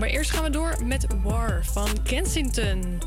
[0.00, 3.00] Maar eerst gaan we door met War van Kensington.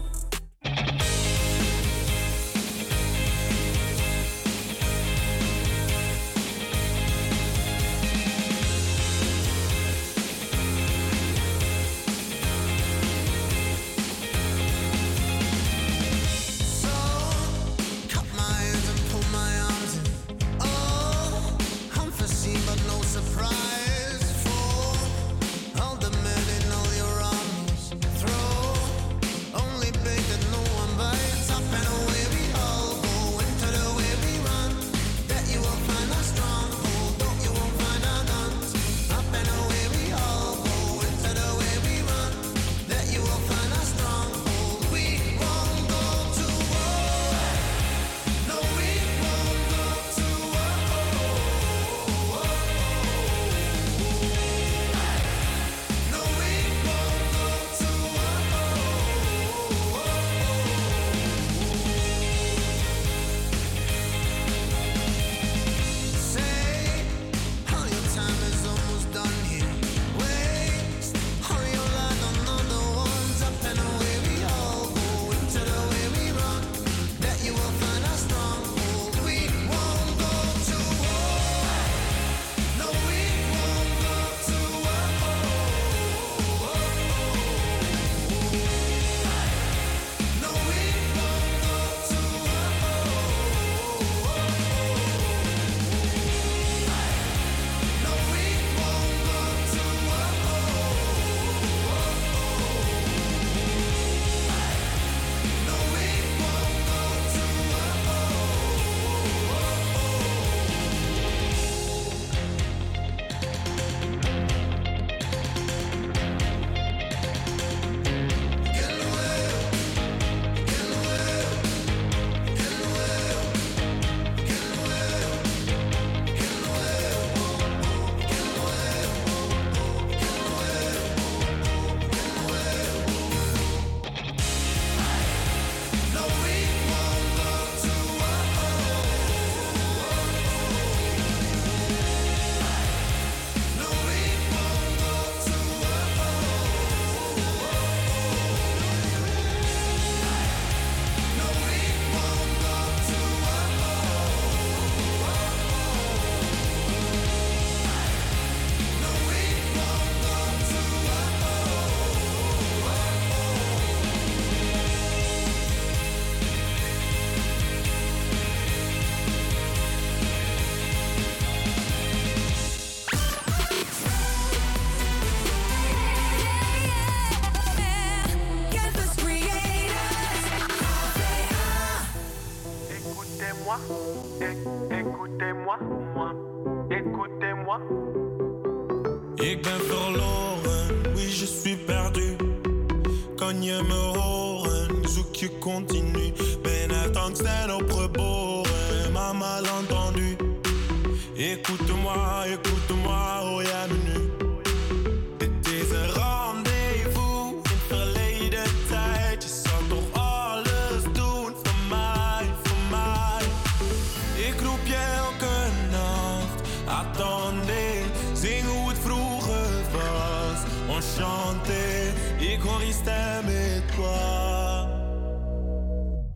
[221.01, 224.87] Chanter et qu'on reste aimé toi.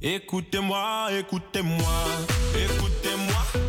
[0.01, 2.01] Écoutez-moi, écoutez-moi,
[2.55, 3.64] écoutez-moi.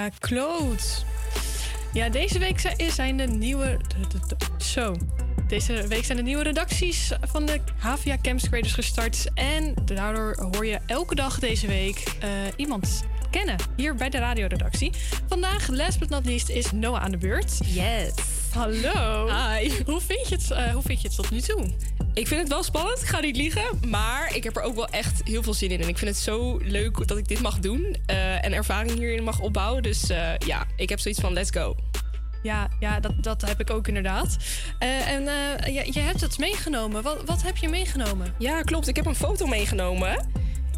[0.00, 0.82] Ja, Claude.
[1.92, 3.80] Ja, deze week zi- zijn de nieuwe.
[4.58, 4.96] Zo.
[5.48, 9.26] Deze week zijn de nieuwe redacties van de HVA Camps Creators gestart.
[9.34, 14.92] En daardoor hoor je elke dag deze week eh, iemand kennen hier bij de radioredactie.
[15.28, 17.58] Vandaag, last but not least, is Noah aan de beurt.
[17.64, 18.12] Yes.
[18.54, 19.26] Hallo.
[19.28, 19.70] Hi.
[19.86, 21.66] Hoe vind je het, eh, hoe vind je het tot nu toe?
[22.14, 23.80] Ik vind het wel spannend, ik ga niet liegen.
[23.86, 25.80] Maar ik heb er ook wel echt heel veel zin in.
[25.82, 27.96] En ik vind het zo leuk dat ik dit mag doen.
[28.06, 29.82] eh, en ervaring hierin mag opbouwen.
[29.82, 31.76] Dus eh, ja, ik heb zoiets van let's go.
[32.42, 34.36] Ja, ja dat, dat heb ik ook inderdaad.
[34.78, 37.02] En eh, je, je hebt het meegenomen.
[37.02, 38.34] Wat, wat heb je meegenomen?
[38.38, 38.88] Ja, klopt.
[38.88, 40.30] Ik heb een foto meegenomen.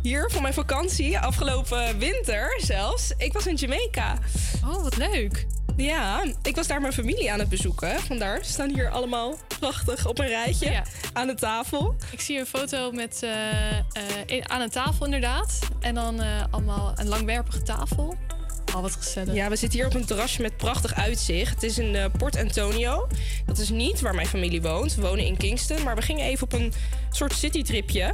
[0.03, 3.13] Hier van mijn vakantie, afgelopen winter zelfs.
[3.17, 4.19] Ik was in Jamaica.
[4.65, 5.47] Oh, wat leuk.
[5.77, 8.01] Ja, ik was daar mijn familie aan het bezoeken.
[8.01, 10.83] Vandaar ze staan hier allemaal prachtig op een rijtje
[11.13, 11.97] aan de tafel.
[12.11, 13.83] Ik zie een foto met eh, eh,
[14.27, 15.59] in- aan een tafel inderdaad.
[15.81, 18.17] En dan eh, allemaal een langwerpige tafel.
[18.75, 19.35] Al wat gezellig.
[19.35, 21.55] Ja, we zitten hier op een terrasje met prachtig uitzicht.
[21.55, 23.07] Het is in Port Antonio.
[23.47, 24.95] Dat is niet waar mijn familie woont.
[24.95, 25.83] We wonen in Kingston.
[25.83, 26.73] Maar we gingen even op een
[27.11, 28.13] soort citytripje.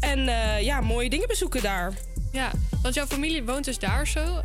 [0.00, 0.18] En
[0.64, 1.92] ja, mooie dingen bezoeken daar.
[2.32, 2.50] Ja,
[2.82, 4.40] want jouw familie woont dus daar zo.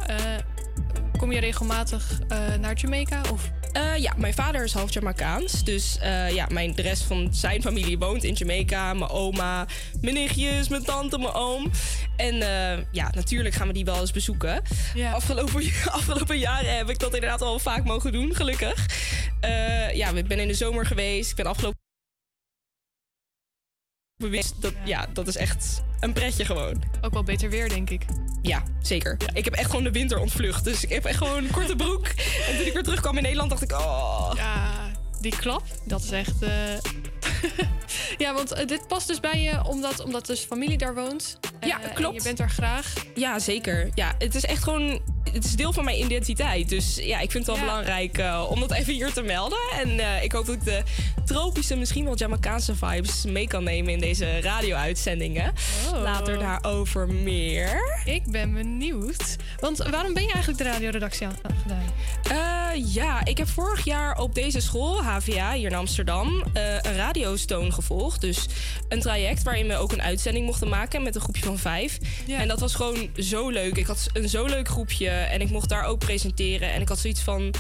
[1.20, 3.22] Kom je regelmatig eh, naar Jamaica?
[3.32, 3.52] Of?
[3.72, 5.64] Eh, ja, mijn vader is half Jamaicaans.
[5.64, 8.94] Dus eh, ja, mijn, de rest van zijn familie woont in Jamaica.
[8.94, 9.68] Mijn oma,
[10.02, 11.72] mijn nichtjes, mijn tante, mijn oom.
[12.16, 12.36] En
[12.92, 14.62] ja, natuurlijk gaan we die wel eens bezoeken.
[15.14, 15.64] Afgelopen,
[16.00, 18.86] afgelopen jaren heb ik dat inderdaad al vaak mogen doen, gelukkig.
[19.94, 21.30] Ja, ik ben in de zomer geweest.
[21.30, 21.89] Ik ben afgelopen...
[24.60, 26.84] Dat, ja, dat is echt een pretje gewoon.
[27.02, 28.06] Ook wel beter weer, denk ik.
[28.42, 29.18] Ja, zeker.
[29.34, 30.64] Ik heb echt gewoon de winter ontvlucht.
[30.64, 32.08] Dus ik heb echt gewoon een korte broek.
[32.48, 33.72] En toen ik weer terugkwam in Nederland, dacht ik...
[33.72, 34.32] Oh.
[34.36, 34.72] Ja,
[35.22, 36.42] die klap, dat is echt...
[36.42, 36.50] eh,
[38.18, 41.40] ja, want eh, dit past dus bij je omdat, omdat dus familie daar woont.
[41.62, 42.16] Ja, Eh, en klopt.
[42.16, 42.94] je bent daar graag.
[43.16, 43.90] Ja, zeker.
[43.94, 45.02] Ja, het is echt gewoon.
[45.34, 46.70] Het is deel van mijn identiteit.
[46.70, 47.72] Dus ja, ik vind het wel Ja.
[47.72, 49.60] belangrijk eh, om dat even hier te melden.
[49.84, 50.84] En eh, ik hoop dat ik de
[51.26, 55.54] tropische, misschien wel Jamaicaanse vibes mee kan nemen in deze radio-uitzendingen.
[55.94, 56.02] Oh.
[56.02, 58.02] Later daarover meer.
[58.06, 59.36] Ik ben benieuwd.
[59.60, 61.84] Want waarom ben je eigenlijk de radioredactie aan gedaan?
[62.24, 67.74] Eh, ja, ik heb vorig jaar op deze school, HVA, hier in Amsterdam, een radiostoon
[67.74, 68.22] gevolgd.
[68.22, 68.46] Dus
[68.90, 71.98] een traject waarin we ook een uitzending mochten maken met een groepje van vijf.
[72.28, 73.78] En dat was gewoon zo leuk.
[73.78, 76.72] Ik had een zo leuk groepje en ik mocht daar ook presenteren.
[76.74, 77.54] En ik had zoiets van,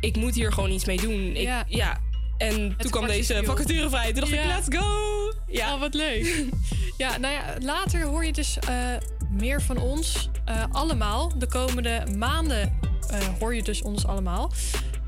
[0.00, 1.20] ik moet hier gewoon iets mee doen.
[1.36, 1.64] Ik, Ja.
[1.66, 1.98] ja.
[2.38, 4.12] En toen kwam deze vacature vrij.
[4.12, 4.42] Toen dacht Ja.
[4.42, 4.86] ik, let's go!
[5.46, 6.44] Ja, Oh, wat leuk.
[6.96, 8.76] ja, nou ja, later hoor je dus eh,
[9.30, 10.28] meer van ons.
[10.44, 11.38] eh, allemaal.
[11.38, 12.78] De komende maanden
[13.10, 14.52] eh, hoor je dus ons allemaal.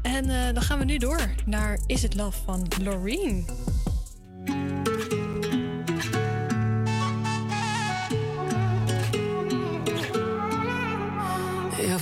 [0.03, 3.47] En eh, dan gaan we nu door naar Is It Love van Loreen.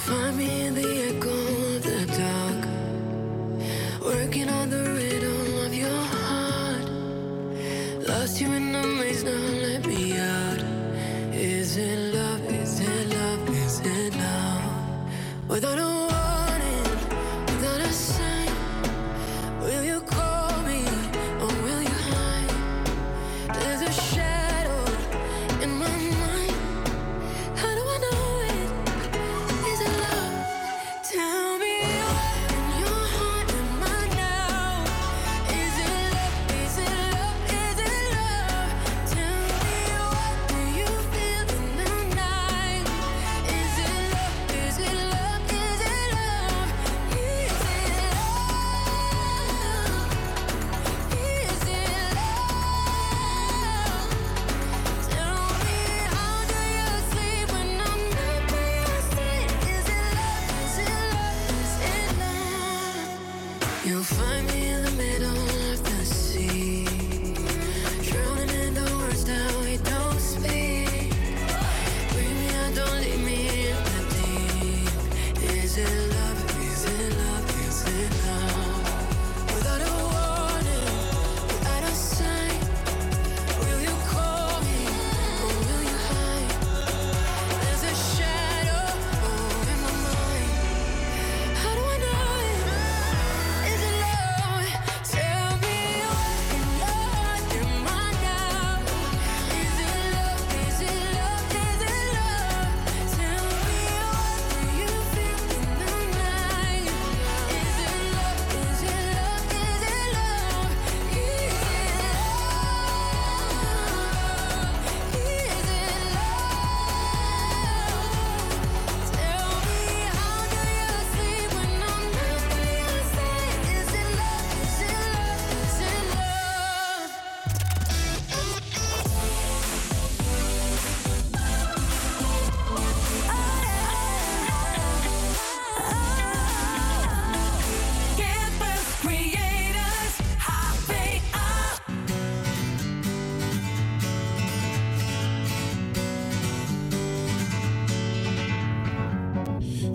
[0.06, 2.62] Find me in the echo of the dark,
[4.02, 6.86] working on the rhythm of your heart.
[8.08, 10.60] Lost you in the maze, now let me out.
[11.34, 12.44] Is it love?
[12.62, 13.48] Is it love?
[13.64, 14.64] Is it love?
[15.48, 15.99] Without a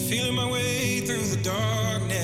[0.10, 2.15] Feeling my way through the darkness,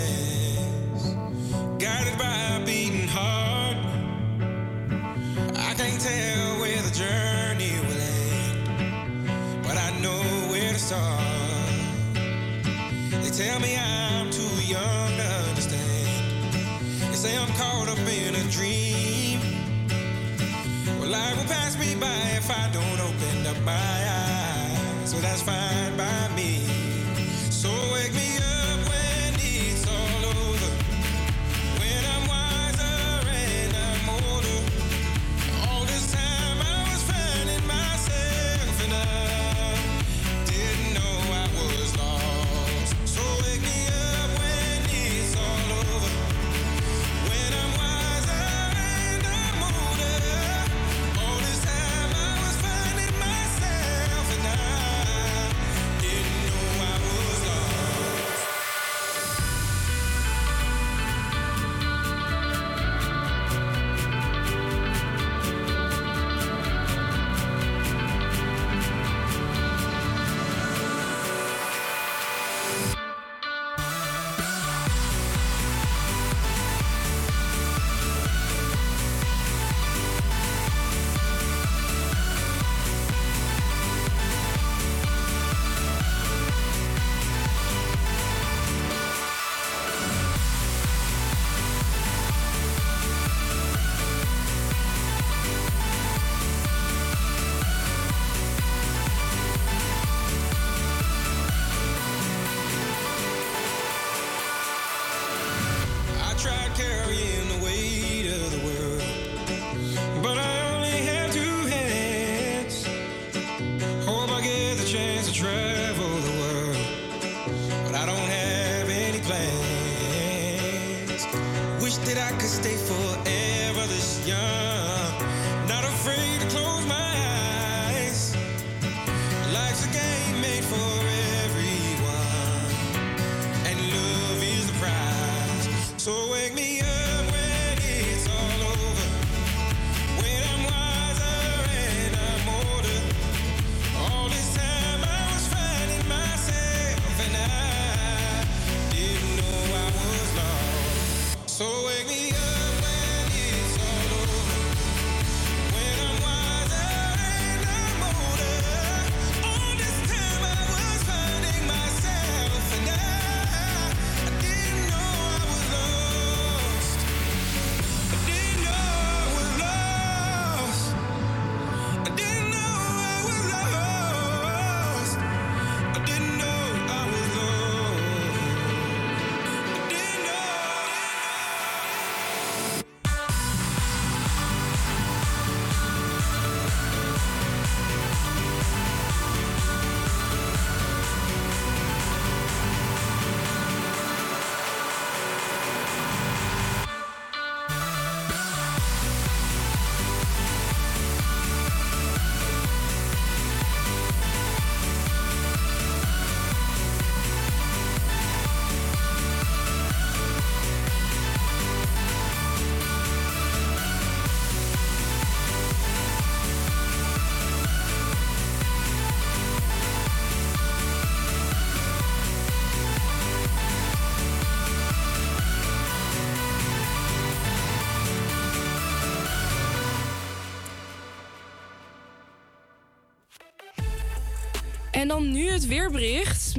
[235.41, 236.53] nu het weerbericht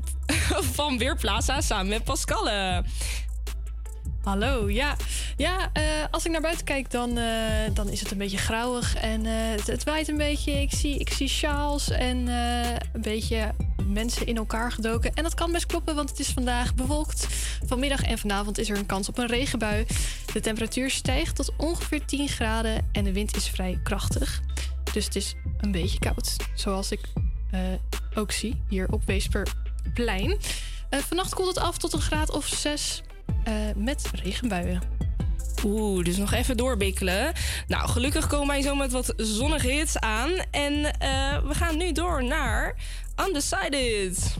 [0.76, 2.84] van Weerplaza samen met Pascalle.
[4.22, 4.96] Hallo, ja.
[5.36, 7.24] Ja, eh, als ik naar buiten kijk, dan, eh,
[7.72, 8.94] dan is het een beetje grauwig.
[8.94, 10.52] En eh, het, het waait een beetje.
[10.52, 13.54] Ik zie, ik zie sjaals en eh, een beetje
[13.86, 15.14] mensen in elkaar gedoken.
[15.14, 17.26] En dat kan best kloppen, want het is vandaag bewolkt.
[17.66, 19.86] Vanmiddag en vanavond is er een kans op een regenbui.
[20.32, 24.42] De temperatuur stijgt tot ongeveer 10 graden en de wind is vrij krachtig.
[24.92, 27.21] Dus het is een beetje koud, zoals ik eh,
[28.14, 30.38] ook zie hier op Weesperplein.
[30.92, 33.02] Eh, vannacht koelt het af tot een graad of 6
[33.44, 34.80] eh, met regenbuien.
[35.64, 37.32] Oeh, dus nog even doorbikkelen.
[37.66, 40.30] Nou, gelukkig komen wij zo met wat zonnige hits aan.
[40.50, 42.74] En eh, we gaan nu door naar
[43.26, 44.36] Undecided.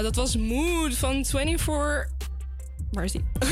[0.00, 2.08] Ja, dat was Mood van 24.
[2.90, 3.24] Waar is die?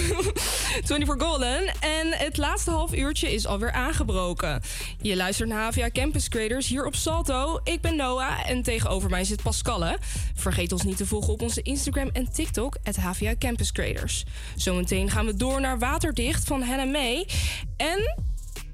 [0.87, 1.67] 24 Golden.
[1.81, 4.63] En het laatste half uurtje is alweer aangebroken.
[5.01, 7.61] Je luistert naar HVA Campus Creators hier op Salto.
[7.65, 9.99] Ik ben Noah en tegenover mij zit Pascalle.
[10.35, 14.25] Vergeet ons niet te volgen op onze Instagram en TikTok, at HVA Campus Creators.
[14.57, 17.29] Zometeen gaan we door naar Waterdicht van Hannah May.
[17.77, 18.17] En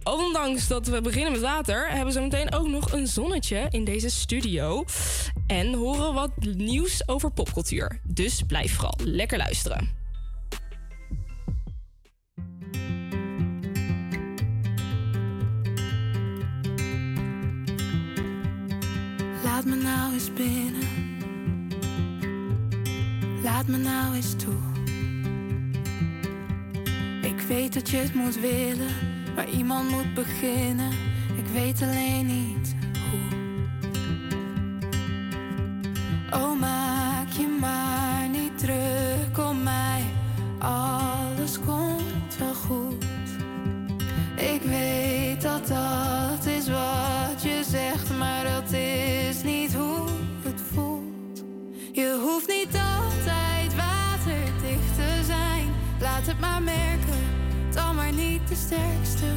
[0.04, 3.84] ondanks dat we beginnen met water, hebben we zo meteen ook nog een zonnetje in
[3.84, 4.84] deze studio.
[5.46, 8.00] En horen wat nieuws over popcultuur.
[8.02, 10.03] Dus blijf vooral lekker luisteren.
[58.66, 59.30] Sterkste.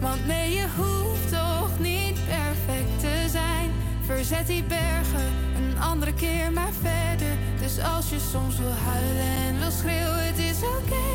[0.00, 3.70] Want nee, je hoeft toch niet perfect te zijn.
[4.06, 7.34] Verzet die bergen, een andere keer maar verder.
[7.60, 11.08] Dus als je soms wil huilen en wil schreeuwen, het is oké.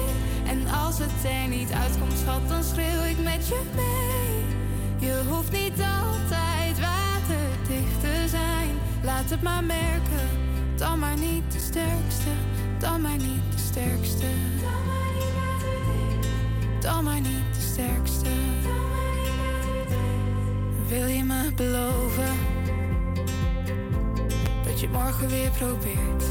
[0.45, 5.09] En als het er niet uitkomt, schat, dan schreeuw ik met je mee.
[5.09, 8.71] Je hoeft niet altijd waterdicht te zijn.
[9.03, 10.29] Laat het maar merken,
[10.75, 12.31] dan maar niet de sterkste.
[12.79, 14.25] Dan maar niet de sterkste.
[17.03, 18.29] Maar niet de sterkste.
[20.87, 22.35] Wil je me beloven
[24.65, 26.23] dat je morgen weer probeert?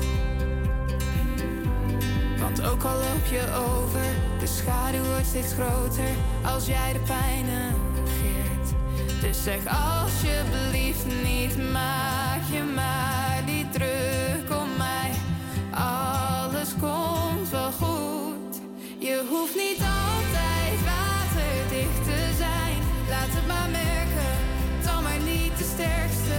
[2.39, 4.05] Want ook al loop je over,
[4.39, 6.11] de schaduw wordt steeds groter
[6.45, 8.69] als jij de pijn negeert.
[9.21, 15.11] Dus zeg alsjeblieft niet, maak je maar niet druk om mij.
[15.71, 18.61] Alles komt wel goed.
[18.99, 19.76] Je hoeft niet
[23.71, 24.35] Merken,
[24.85, 26.39] dan maar niet de sterkste.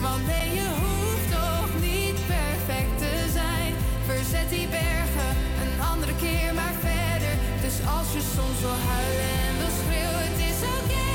[0.00, 3.72] Want nee, je hoeft toch niet perfect te zijn.
[4.06, 5.30] Verzet die bergen,
[5.62, 7.34] een andere keer maar verder.
[7.64, 11.08] Dus als je soms wil huilen en wil schreeuwen, het is oké.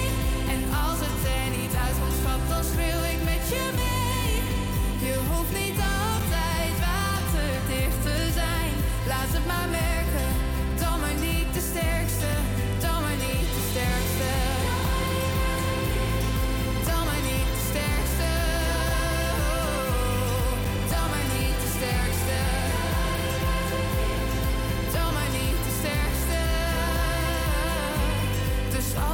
[0.53, 4.34] En als het er niet uitkomt, schat, dan schreeuw ik met je mee.
[5.05, 8.72] Je hoeft niet altijd waterdicht te zijn.
[9.11, 10.30] Laat het maar merken,
[10.81, 12.40] dan maar niet de sterkste.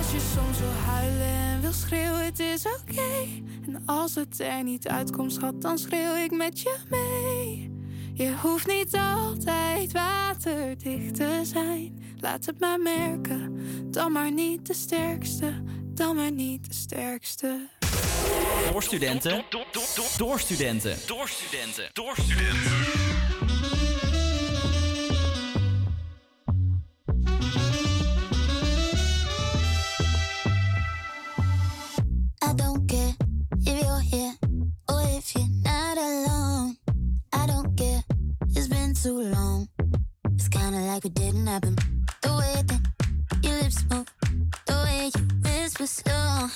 [0.07, 3.27] Als je soms wil huilen en wil schreeuwen, het is oké.
[3.65, 7.71] En als het er niet uitkomt, schat, dan schreeuw ik met je mee.
[8.13, 12.03] Je hoeft niet altijd waterdicht te zijn.
[12.19, 13.59] Laat het maar merken,
[13.91, 15.63] dan maar niet de sterkste.
[15.93, 17.69] Dan maar niet de sterkste.
[18.71, 19.45] Door studenten.
[20.17, 20.97] Door studenten.
[21.07, 21.89] Door studenten.
[21.93, 23.06] Door studenten.
[39.03, 39.68] Too long.
[40.34, 41.76] It's kinda like it didn't happen.
[42.22, 42.82] The way that
[43.44, 44.07] your lips move,
[44.65, 46.48] the way you whisper slow.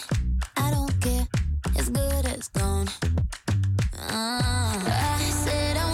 [0.57, 1.27] I don't care,
[1.75, 2.87] it's good as gone.
[4.09, 5.19] Ah.
[5.19, 5.90] I said I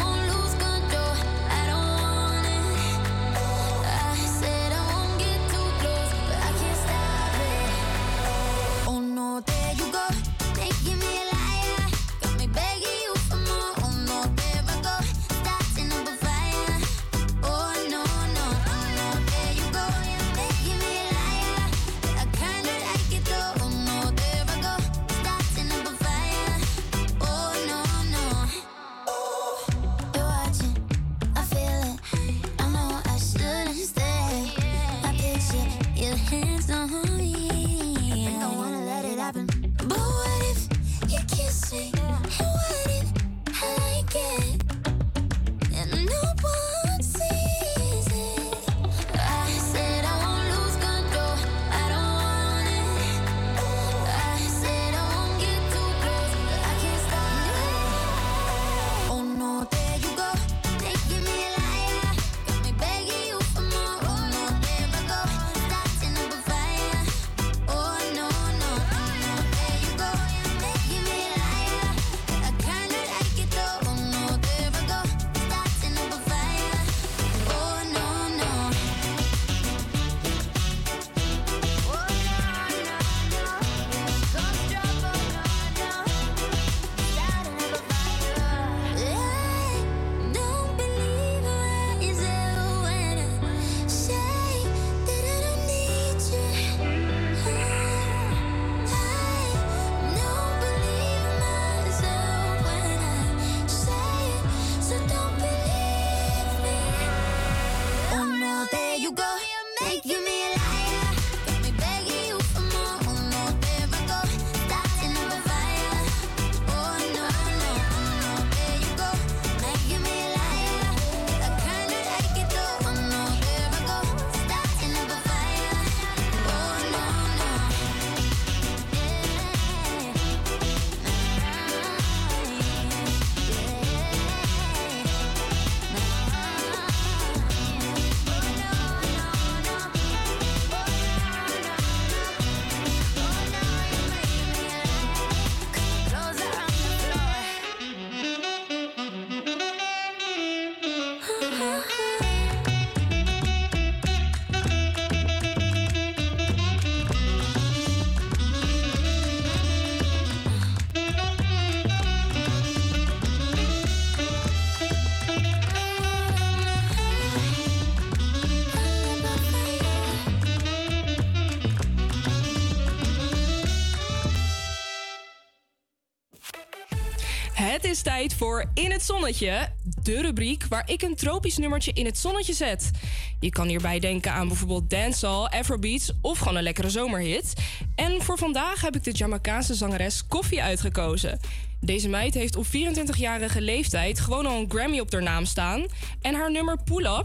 [177.98, 179.70] is tijd voor In het Zonnetje,
[180.04, 182.92] de rubriek waar ik een tropisch nummertje in het zonnetje zet.
[183.40, 187.54] Je kan hierbij denken aan bijvoorbeeld dancehall, afrobeats of gewoon een lekkere zomerhit.
[187.96, 191.40] En voor vandaag heb ik de Jamaicaanse zangeres Koffie uitgekozen.
[191.80, 195.86] Deze meid heeft op 24-jarige leeftijd gewoon al een Grammy op haar naam staan.
[196.22, 197.24] En haar nummer Pull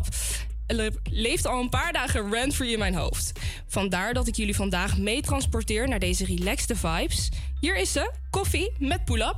[1.05, 3.32] leeft al een paar dagen rent-free in mijn hoofd.
[3.66, 7.28] Vandaar dat ik jullie vandaag meetransporteer naar deze relaxte vibes.
[7.61, 9.32] Hier is ze, Koffie met Pull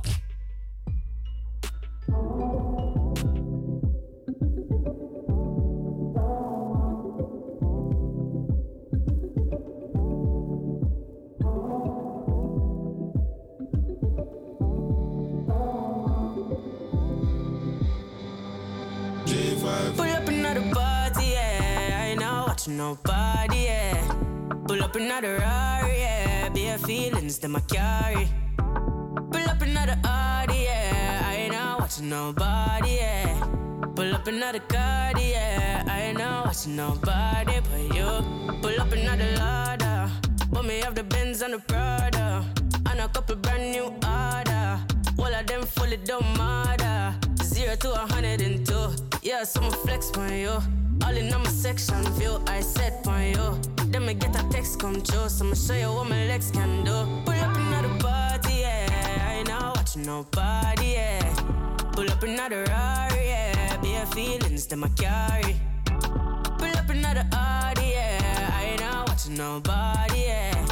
[66.57, 68.51] Pull up another Audi, yeah.
[68.53, 70.65] I ain't not watching nobody, yeah.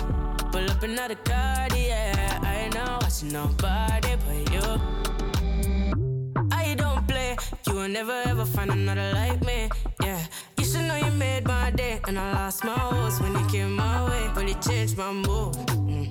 [0.51, 2.39] Pull up another Cardi, yeah.
[2.41, 4.81] I ain't not watching nobody but you.
[6.51, 7.37] I don't play.
[7.67, 9.69] You will never ever find another like me.
[10.01, 10.19] Yeah,
[10.57, 13.75] you should know you made my day, and I lost my horse when you came
[13.75, 14.29] my way.
[14.33, 15.53] But it changed my mood.
[15.87, 16.07] Mm.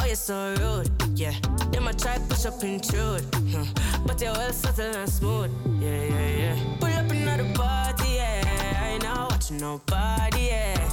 [0.00, 1.01] Oh, you're so rude.
[1.14, 1.34] Yeah,
[1.70, 3.64] then I try push up intrude, huh.
[4.06, 5.50] but you're well subtle and smooth.
[5.80, 6.76] Yeah, yeah, yeah.
[6.80, 8.14] Pull up another party.
[8.14, 10.46] Yeah, I ain't not watching nobody.
[10.46, 10.88] Yeah,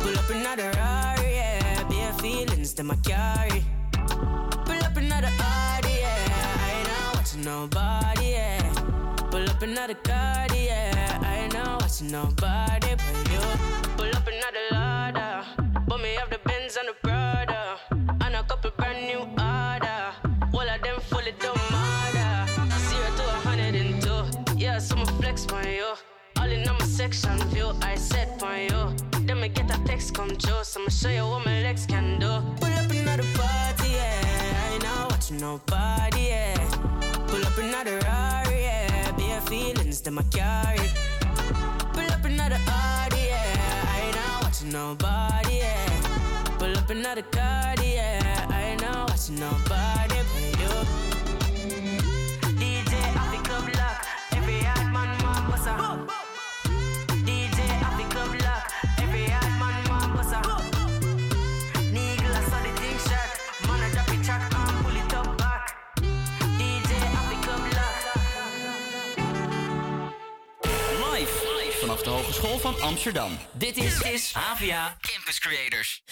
[0.00, 1.34] pull up another Rari.
[1.34, 3.64] Yeah, bare feelings that I carry.
[4.66, 6.64] Pull up another Audi, yeah.
[6.64, 8.72] I ain't not watching nobody, yeah.
[9.30, 11.18] Pull up another Cardi, yeah.
[11.22, 13.73] I ain't not watching nobody but you.
[26.94, 28.82] Section view, I set on you.
[29.26, 32.30] Then me get a text come so I'ma show you what my legs can do.
[32.60, 34.62] Pull up another party, yeah.
[34.62, 36.54] I ain't not watching nobody, yeah.
[37.26, 39.10] Pull up another Rari, yeah.
[39.16, 40.88] Bare feelings that I carry.
[41.94, 43.92] Pull up another Audi, yeah.
[43.94, 46.58] I ain't not watching nobody, yeah.
[46.58, 48.46] Pull up another Cardi, yeah.
[48.50, 49.93] I ain't not watching nobody
[72.44, 73.38] Van Amsterdam.
[73.52, 76.02] Dit is, is HVA Campus Creators.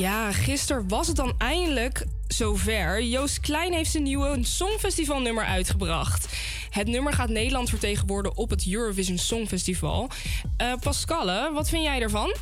[0.00, 3.02] Ja, gisteren was het dan eindelijk zover.
[3.02, 6.36] Joost Klein heeft zijn nieuwe Songfestivalnummer uitgebracht.
[6.70, 10.10] Het nummer gaat Nederland vertegenwoordigen op het Eurovision Songfestival.
[10.56, 12.34] Eh Pascalle, wat vind jij ervan?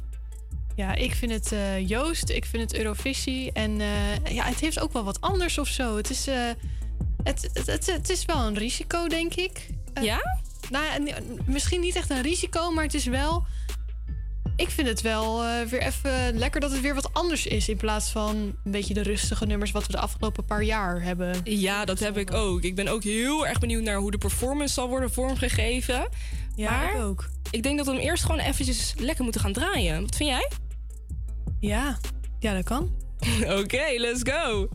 [0.77, 3.53] Ja, ik vind het eh, Joost, ik vind het Eurovisie.
[3.53, 5.97] En eh, ja, het heeft ook wel wat anders of zo.
[5.97, 6.27] Het is,
[7.23, 9.69] het, het, het, het is wel een risico, denk ik.
[10.03, 10.39] Ja?
[10.71, 11.13] Nou
[11.47, 13.47] misschien niet echt een risico, maar het is wel...
[14.59, 17.69] Ik vind het wel eh, weer even lekker dat het weer wat anders is...
[17.69, 19.71] in plaats van een beetje de rustige nummers...
[19.71, 21.41] wat we de afgelopen paar jaar hebben.
[21.45, 22.63] Ja, dat heb ik ook.
[22.63, 26.09] Ik ben ook heel erg benieuwd naar hoe de performance zal worden vormgegeven.
[26.55, 27.29] Ja, maar ik ook.
[27.51, 30.01] Ik denk dat we hem eerst gewoon eventjes lekker moeten gaan draaien.
[30.01, 30.51] Wat vind jij?
[31.61, 31.99] Ja,
[32.39, 32.95] ja dat kan.
[33.61, 34.69] Oké, let's go.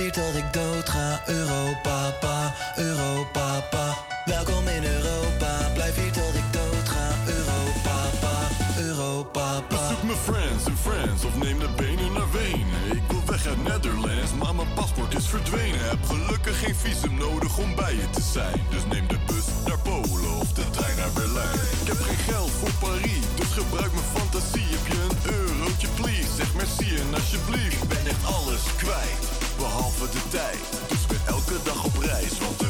[0.00, 1.22] Hier tot ik dood ga.
[1.26, 3.96] Europa, pa, Europa, pa.
[4.24, 7.06] Welkom in Europa, blijf hier tot ik dood ga.
[7.26, 8.36] Europa, pa,
[8.78, 9.76] Europa, pa.
[9.88, 12.84] Bezoek mijn friends en friends of neem de benen naar Wenen.
[12.96, 15.88] Ik wil weg uit Netherlands, maar mijn paspoort is verdwenen.
[15.88, 18.60] Heb gelukkig geen visum nodig om bij je te zijn.
[18.70, 21.60] Dus neem de bus naar Polen of de trein naar Berlijn.
[21.82, 24.68] Ik heb geen geld voor Parijs, dus gebruik mijn fantasie.
[24.74, 26.30] Heb je een eurotje, please?
[26.36, 27.82] Zeg merci en alsjeblieft.
[27.82, 29.22] Ik ben echt alles kwijt,
[29.72, 30.64] behalve de tijd.
[30.88, 32.69] Dus ben elke dag op reis, want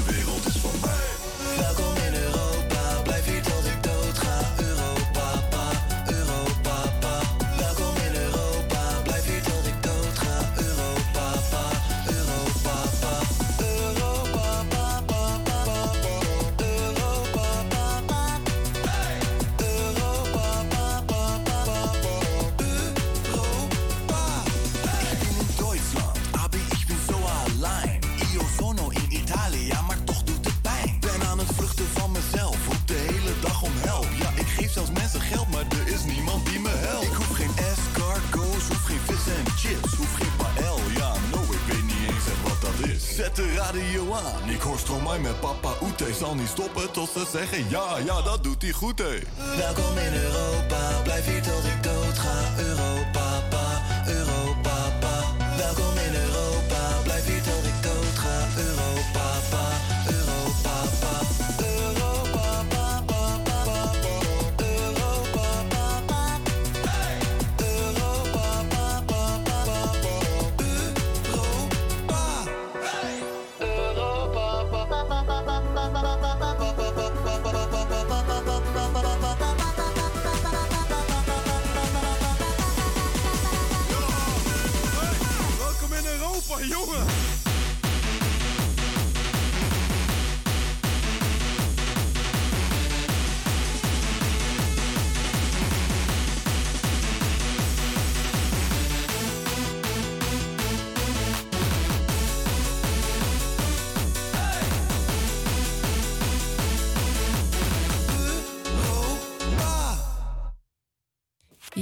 [43.41, 46.15] de radio aan, ik hoor Stromae met papa Oete.
[46.19, 49.19] Zal niet stoppen tot ze zeggen ja, ja, dat doet hij goed, hé.
[49.57, 52.62] Welkom in Europa, blijf hier tot ik dood ga.
[52.62, 55.17] Europa, pa, Europa, pa.
[55.57, 56.30] Welkom in Europa,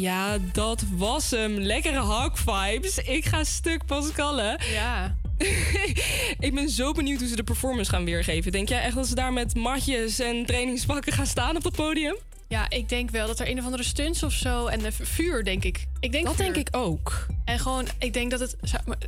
[0.01, 1.59] Ja, dat was hem.
[1.59, 2.99] Lekkere hak-vibes.
[2.99, 4.59] Ik ga stuk Pascalle.
[4.73, 5.17] Ja.
[6.47, 8.53] ik ben zo benieuwd hoe ze de performance gaan weergeven.
[8.53, 12.17] Denk jij echt dat ze daar met matjes en trainingspakken gaan staan op het podium?
[12.49, 14.67] Ja, ik denk wel dat er een of andere stunts of zo.
[14.67, 15.87] En de vuur, denk ik.
[16.01, 16.45] ik denk Dat vuur.
[16.45, 17.27] denk ik ook.
[17.45, 18.57] En gewoon, ik denk dat het.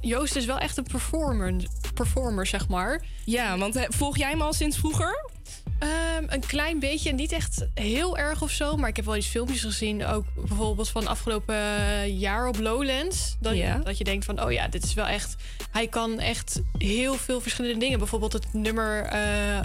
[0.00, 1.54] Joost is wel echt een performer,
[1.94, 3.02] performer zeg maar.
[3.24, 5.28] Ja, want volg jij hem al sinds vroeger?
[5.80, 8.76] Ehm, een klein beetje, niet echt heel erg of zo.
[8.76, 11.56] Maar ik heb wel eens filmpjes gezien, ook bijvoorbeeld van afgelopen
[12.18, 13.36] jaar op Lowlands.
[13.40, 13.78] Dat, Ja.
[13.78, 15.36] dat je denkt van, oh ja, dit is wel echt...
[15.70, 17.98] Hij kan echt heel veel verschillende dingen.
[17.98, 19.60] Bijvoorbeeld het nummer, eh,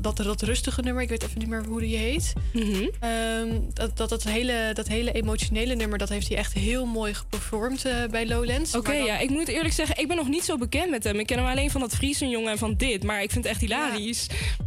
[0.00, 2.32] dat, dat rustige nummer, ik weet even niet meer hoe die heet.
[2.52, 2.88] Mhm.
[3.00, 7.14] Ehm, dat, dat, dat, hele, dat hele emotionele nummer, dat heeft hij echt heel mooi
[7.14, 8.74] geperformd eh, bij Lowlands.
[8.76, 11.18] Oké, dan- ja, ik moet eerlijk zeggen, ik ben nog niet zo bekend met hem.
[11.18, 13.02] Ik ken hem alleen van dat Friesen jongen en van dit.
[13.02, 14.26] Maar ik vind het echt hilarisch.
[14.28, 14.64] Ja,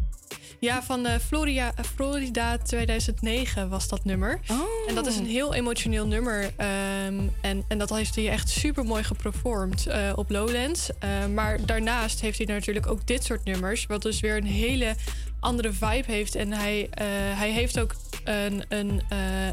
[0.72, 4.40] van eh, Florida, eh, Florida 2009 was dat nummer.
[4.52, 4.60] Oh.
[4.88, 6.53] En dat is een heel emotioneel nummer.
[6.57, 10.90] ehm, en, en dat heeft hij echt super mooi geperformd eh, op Lowlands.
[11.34, 13.85] Maar daarnaast heeft hij natuurlijk ook dit soort nummers.
[13.85, 14.95] Wat dus weer een hele
[15.40, 16.35] andere vibe heeft.
[16.35, 16.90] En hij,
[17.35, 19.02] hij heeft ook een, een,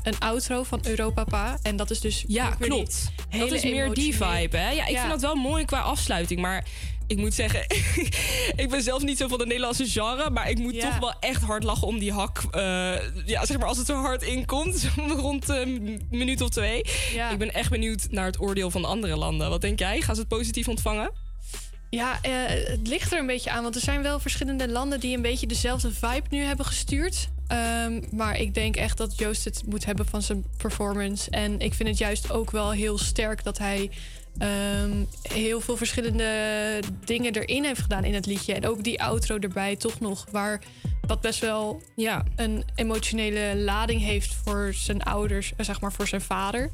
[0.03, 1.59] een outro van Europapa.
[1.62, 3.12] En dat is dus Ja, die klopt.
[3.16, 4.70] Dat hele is meer die vibe, hè?
[4.70, 6.41] Ja, ik vind dat wel mooi qua afsluiting.
[6.41, 6.65] Maar
[7.11, 7.65] ik moet zeggen,
[8.62, 10.31] ik ben zelf niet zo van de Nederlandse genre.
[10.31, 10.89] Maar ik moet Ja.
[10.91, 12.39] toch wel echt hard lachen om die hak.
[12.51, 12.61] eh,
[13.27, 14.89] ja, zeg maar als het zo hard inkomt.
[15.16, 16.85] rond een minuut of twee.
[17.15, 17.31] Ja.
[17.31, 19.51] Ik ben echt benieuwd naar het oordeel van de andere landen.
[19.51, 20.01] Wat denk jij?
[20.01, 21.11] Gaan ze het positief ontvangen?
[21.91, 22.32] Ja, eh,
[22.69, 23.62] het ligt er een beetje aan.
[23.62, 27.28] Want er zijn wel verschillende landen die een beetje dezelfde vibe nu hebben gestuurd.
[27.47, 31.31] Ehm, maar ik denk echt dat Joost het moet hebben van zijn performance.
[31.31, 33.91] En ik vind het juist ook wel heel sterk dat hij
[34.39, 36.28] ehm, heel veel verschillende
[37.05, 38.55] dingen erin heeft gedaan in het liedje.
[38.55, 40.27] En ook die outro erbij toch nog.
[40.31, 40.61] Waar
[41.11, 42.24] wat best wel ja.
[42.36, 46.70] een emotionele lading heeft voor zijn ouders, eh, zeg maar voor zijn vader.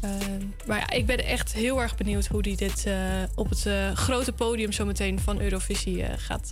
[0.00, 2.94] Ehm, maar ja, ik ben echt heel erg benieuwd hoe hij dit eh,
[3.34, 6.50] op het eh, grote podium zometeen van Eurovisie gaat.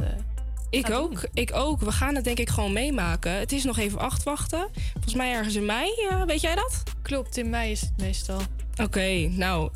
[0.71, 1.31] Ik gaat ook, doen.
[1.33, 1.81] ik ook.
[1.81, 3.33] We gaan het denk ik gewoon meemaken.
[3.33, 4.69] Het is nog even afwachten.
[4.93, 5.91] Volgens mij ergens in mei.
[6.27, 6.83] weet jij dat?
[7.03, 8.41] Klopt, in mei is het meestal.
[8.83, 9.71] Oké, nou,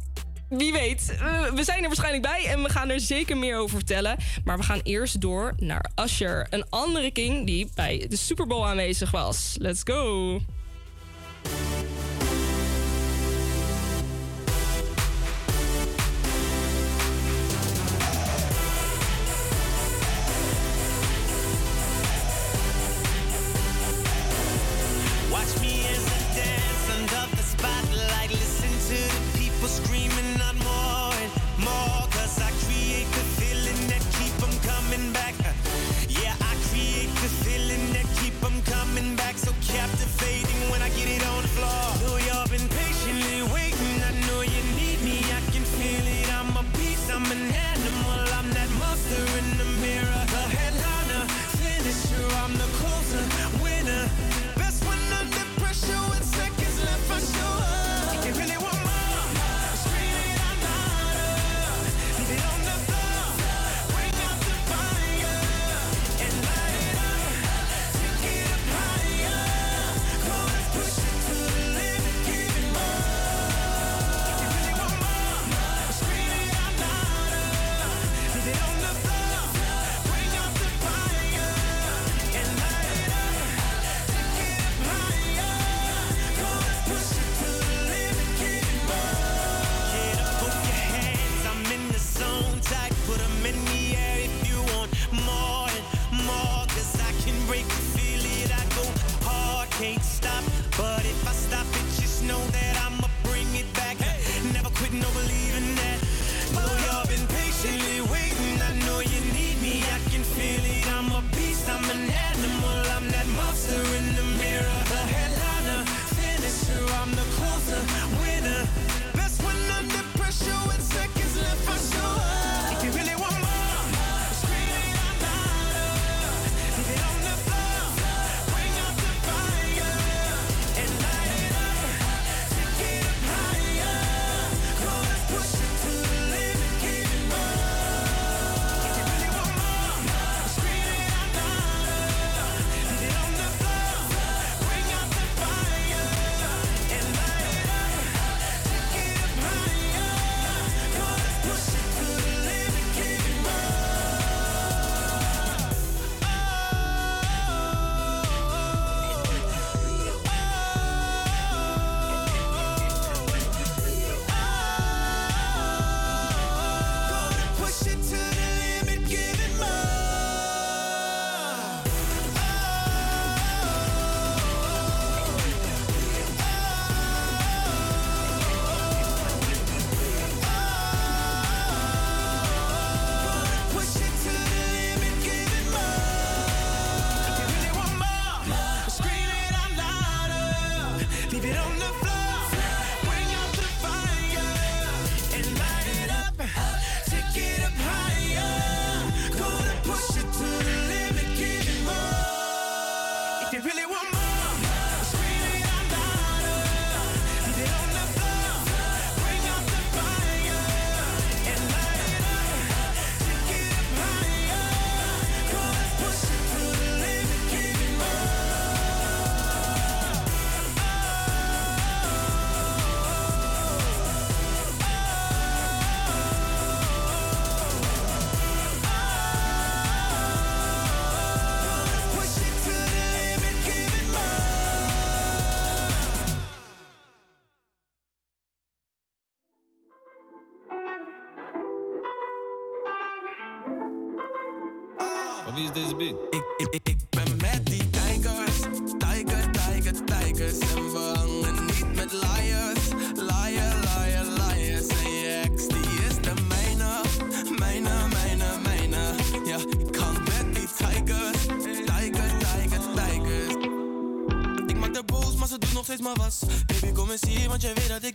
[0.50, 1.14] wie weet.
[1.20, 4.16] Eh, we zijn er waarschijnlijk bij en we gaan er zeker meer over vertellen.
[4.44, 8.66] Maar we gaan eerst door naar Usher, een andere king die bij de Super Bowl
[8.66, 9.54] aanwezig was.
[9.58, 10.40] Let's go!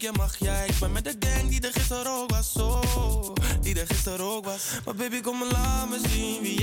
[0.05, 3.33] je mag, jij, Ik ben met de gang die er gisteren ook was, zo oh,
[3.61, 4.63] Die er gisteren ook was.
[4.85, 6.54] Maar baby kom me laat me zien wie